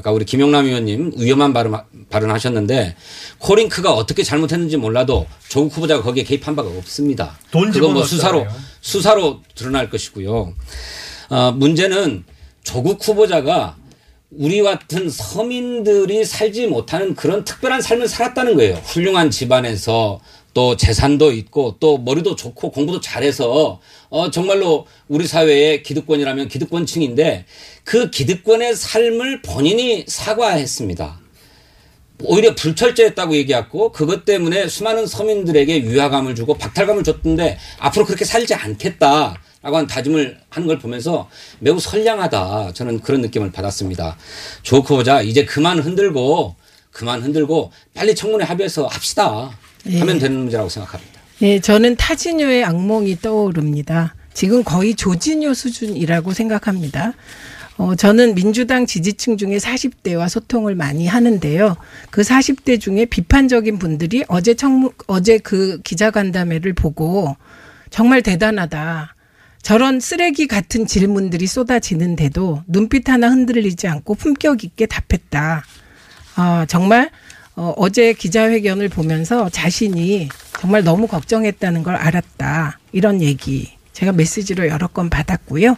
[0.00, 1.78] 아까 우리 김용남 의원님 위험한 발언,
[2.08, 2.96] 발언하셨는데
[3.38, 7.38] 코링크가 어떻게 잘못했는지 몰라도 조국 후보자가 거기에 개입한 바가 없습니다.
[7.50, 8.02] 돈 그건 뭐.
[8.04, 8.46] 수사로
[8.80, 10.54] 수사로 드러날 것이고요.
[11.28, 12.24] 어, 문제는
[12.64, 13.76] 조국 후보자가
[14.30, 18.76] 우리 같은 서민들이 살지 못하는 그런 특별한 삶을 살았다는 거예요.
[18.76, 20.20] 훌륭한 집안에서
[20.52, 27.44] 또 재산도 있고 또 머리도 좋고 공부도 잘해서 어 정말로 우리 사회의 기득권이라면 기득권층인데
[27.84, 31.20] 그 기득권의 삶을 본인이 사과했습니다.
[32.22, 39.40] 오히려 불철저했다고 얘기했고 그것 때문에 수많은 서민들에게 위화감을 주고 박탈감을 줬던데 앞으로 그렇게 살지 않겠다.
[39.62, 41.28] 라고 하는 다짐을 하는 걸 보면서
[41.58, 42.72] 매우 선량하다.
[42.72, 44.16] 저는 그런 느낌을 받았습니다.
[44.62, 45.20] 좋고 보자.
[45.20, 46.56] 이제 그만 흔들고
[46.90, 49.50] 그만 흔들고 빨리 청문회 합의해서 합시다.
[49.86, 51.20] 하면 되는 문제라고 생각합니다.
[51.40, 54.14] 네, 저는 타지뇨의 악몽이 떠오릅니다.
[54.34, 57.14] 지금 거의 조진효 수준이라고 생각합니다.
[57.80, 61.78] 어, 저는 민주당 지지층 중에 40대와 소통을 많이 하는데요.
[62.10, 67.36] 그 40대 중에 비판적인 분들이 어제 청문, 어제 그 기자간담회를 보고
[67.88, 69.14] 정말 대단하다.
[69.62, 75.64] 저런 쓰레기 같은 질문들이 쏟아지는데도 눈빛 하나 흔들리지 않고 품격 있게 답했다.
[76.36, 77.10] 아, 정말
[77.60, 82.78] 어, 어제 기자회견을 보면서 자신이 정말 너무 걱정했다는 걸 알았다.
[82.92, 85.76] 이런 얘기 제가 메시지로 여러 건 받았고요.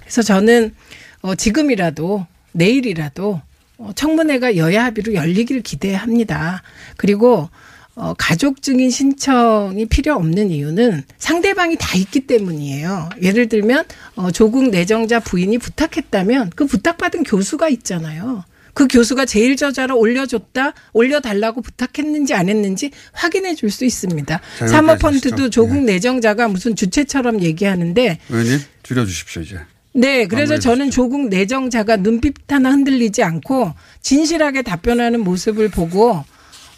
[0.00, 0.74] 그래서 저는
[1.22, 3.40] 어, 지금이라도 내일이라도
[3.78, 6.62] 어, 청문회가 여야 합의로 열리길 기대합니다.
[6.98, 7.48] 그리고
[7.94, 13.08] 어, 가족 증인 신청이 필요 없는 이유는 상대방이 다 있기 때문이에요.
[13.22, 18.44] 예를 들면 어, 조국 내정자 부인이 부탁했다면 그 부탁받은 교수가 있잖아요.
[18.74, 24.40] 그 교수가 제일 저자로 올려줬다, 올려달라고 부탁했는지 안 했는지 확인해 줄 수 있습니다.
[24.58, 29.60] 자, 사모펀드도 조국 내정자가 무슨 주체처럼 얘기하는데 의원님 줄여주십시오 이제.
[29.94, 36.24] 네, 그래서 저는 조국 내정자가 눈빛 하나 흔들리지 않고 진실하게 답변하는 모습을 보고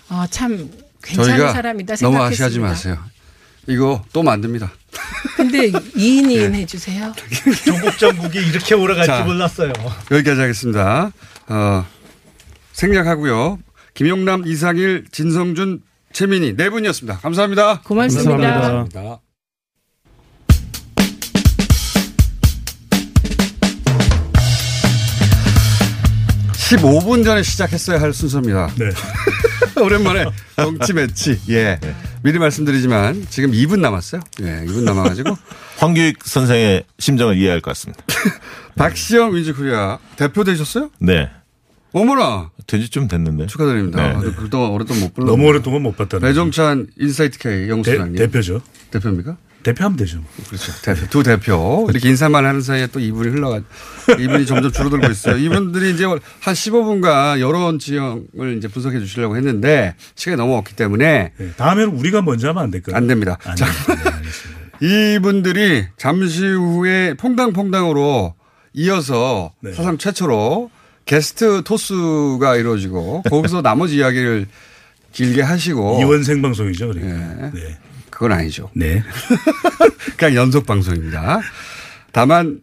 [0.08, 0.68] 어, 참
[1.02, 2.26] 괜찮은 저희가 사람이다 너무 생각했습니다.
[2.26, 2.98] 아시하지 마세요.
[3.68, 4.72] 이거 또 만듭니다.
[5.36, 7.12] 근데 2인 2인 해주세요.
[7.64, 9.16] 조국 정국이 이렇게 오래갈 자.
[9.18, 9.72] 줄 몰랐어요.
[10.10, 11.12] 여기까지 하겠습니다.
[11.48, 11.84] 어,
[12.72, 13.58] 생략하고요.
[13.94, 15.82] 김용남, 이상일, 진성준,
[16.12, 17.18] 최민희 네 분이었습니다.
[17.18, 17.82] 감사합니다.
[17.82, 18.36] 고맙습니다.
[18.36, 19.20] 감사합니다.
[26.78, 28.68] 15분 전에 시작했어야 할 순서입니다.
[29.80, 30.24] 오랜만에
[30.56, 31.38] 정치 매치.
[31.50, 31.78] 예.
[32.22, 34.22] 미리 말씀드리지만 지금 2분 남았어요.
[34.42, 35.36] 예, 2분 남아가지고.
[35.78, 38.02] 황교익 선생의 심정을 이해할 것 같습니다.
[38.76, 40.90] 박시영 위즈코리아 대표 되셨어요?
[40.98, 41.30] 네.
[41.92, 42.50] 어머나.
[42.66, 43.46] 된지 좀 됐는데.
[43.46, 44.18] 축하드립니다.
[44.20, 44.30] 네.
[44.36, 48.16] 그동안 오랫동안 못 불렀 너무 오랫동안 못 봤다는 배종찬 인사이트 K 연구소장님.
[48.16, 48.62] 대- 대표죠.
[48.90, 49.36] 대표입니까?
[49.64, 50.22] 대표하면 되죠.
[50.46, 50.72] 그렇죠.
[50.82, 51.86] 대표, 두 대표.
[51.90, 53.60] 이렇게 인사만 하는 사이에 또 이분이 흘러가,
[54.20, 55.36] 이분이 점점 줄어들고 있어요.
[55.38, 56.20] 이분들이 이제 한
[56.54, 61.32] 15분간 여론 지형을 이제 분석해 주시려고 했는데 시간이 너무 없기 때문에.
[61.56, 62.94] 다음에는 우리가 먼저 하면 안 될까요?
[62.96, 63.36] 안 됩니다.
[63.56, 63.66] 자,
[64.80, 68.34] 이분들이 잠시 후에 퐁당퐁당으로
[68.74, 69.72] 이어서 네.
[69.72, 70.70] 사상 최초로
[71.06, 74.46] 게스트 토스가 이루어지고 거기서 나머지 이야기를
[75.12, 75.98] 길게 하시고.
[76.00, 77.50] 이원 생방송이죠, 그러니까.
[77.52, 77.78] 네.
[78.14, 78.70] 그건 아니죠.
[78.74, 79.02] 네.
[80.16, 81.40] 그냥 연속 방송입니다.
[82.12, 82.60] 다만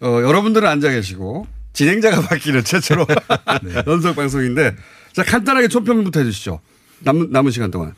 [0.00, 3.06] 어, 여러분들은 앉아 계시고 진행자가 바뀌는 최초로
[3.62, 3.82] 네.
[3.86, 4.76] 연속 방송인데
[5.12, 6.60] 자 간단하게 총평부터 해주시죠.
[7.00, 7.94] 남은 남은 시간 동안.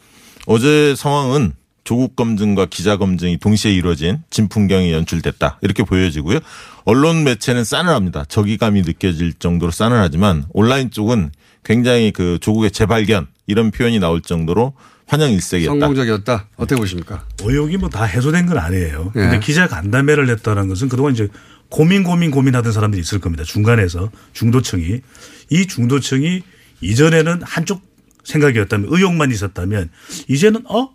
[0.46, 1.52] 어제 상황은
[1.84, 5.58] 조국 검증과 기자 검증이 동시에 이루어진 진풍경이 연출됐다.
[5.60, 6.38] 이렇게 보여지고요.
[6.86, 8.24] 언론 매체는 싸늘합니다.
[8.24, 11.32] 저기감이 느껴질 정도로 싸늘하지만 온라인 쪽은
[11.64, 14.72] 굉장히 그 조국의 재발견 이런 표현이 나올 정도로
[15.06, 15.70] 환영 일색이었다.
[15.72, 16.48] 성공적이었다.
[16.56, 17.26] 어떻게 보십니까?
[17.42, 19.12] 의혹이 뭐 다 해소된 건 아니에요.
[19.16, 19.20] 예.
[19.20, 21.28] 근데 기자 간담회를 했다는 것은 그동안 이제
[21.68, 23.44] 고민 고민 고민하던 사람들이 있을 겁니다.
[23.44, 25.00] 중간에서 중도층이
[25.50, 26.42] 이 중도층이
[26.80, 27.82] 이전에는 한쪽
[28.24, 29.90] 생각이었다면 의혹만 있었다면
[30.28, 30.90] 이제는 어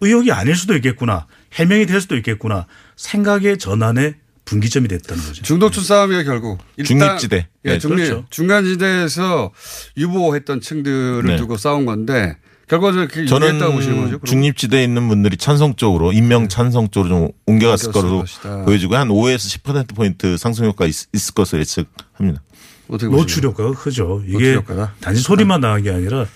[0.00, 5.42] 의혹이 아닐 수도 있겠구나 해명이 될 수도 있겠구나 생각의 전환의 분기점이 됐다는 거죠.
[5.42, 6.58] 중도층 싸움이에요 결국.
[6.82, 7.48] 중립지대.
[7.66, 8.04] 예, 네, 중립.
[8.04, 8.26] 그렇죠.
[8.30, 9.52] 중간지대에서
[9.96, 11.36] 유보했던 층들을 네.
[11.36, 12.36] 두고 싸운 건데
[12.70, 14.20] 결과적으로 그렇게 저는 유리했다고 보시는 거죠?
[14.24, 18.24] 중립지대에 있는 분들이 찬성 쪽으로 인명 찬성 쪽으로 좀 옮겨갔을 거로.
[18.64, 22.42] 보여지고 한 5에서 10% 포인트 상승 효과 있, 있을 것으로 예측합니다.
[22.88, 24.22] 노출 효과가 크죠.
[24.24, 24.94] 노출 이게 효과가?
[25.00, 26.26] 단지 소리만 나간 게 아니라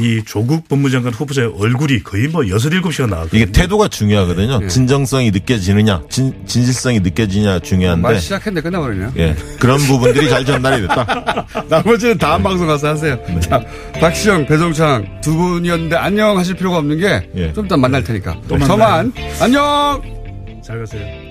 [0.00, 3.42] 이 조국 법무장관 후보자의 얼굴이 거의 뭐 여섯 일곱 시간 나왔거든요.
[3.42, 4.60] 이게 태도가 중요하거든요.
[4.62, 4.66] 예.
[4.68, 8.02] 진정성이 느껴지느냐, 진, 진실성이 느껴지냐 중요한데.
[8.02, 9.12] 말 시작했는데 끝나버리네요.
[9.18, 9.36] 예.
[9.58, 11.46] 그런 부분들이 잘 전달이 됐다.
[11.68, 13.18] 나머지는 다음 방송 가서 하세요.
[13.40, 13.60] 자,
[14.00, 18.36] 박시영, 배종창 두 분이었는데 안녕 하실 필요가 없는 게좀 이따 만날 테니까.
[18.48, 18.66] 또 만나요.
[18.68, 20.02] 저만 안녕!
[20.64, 21.29] 잘 가세요.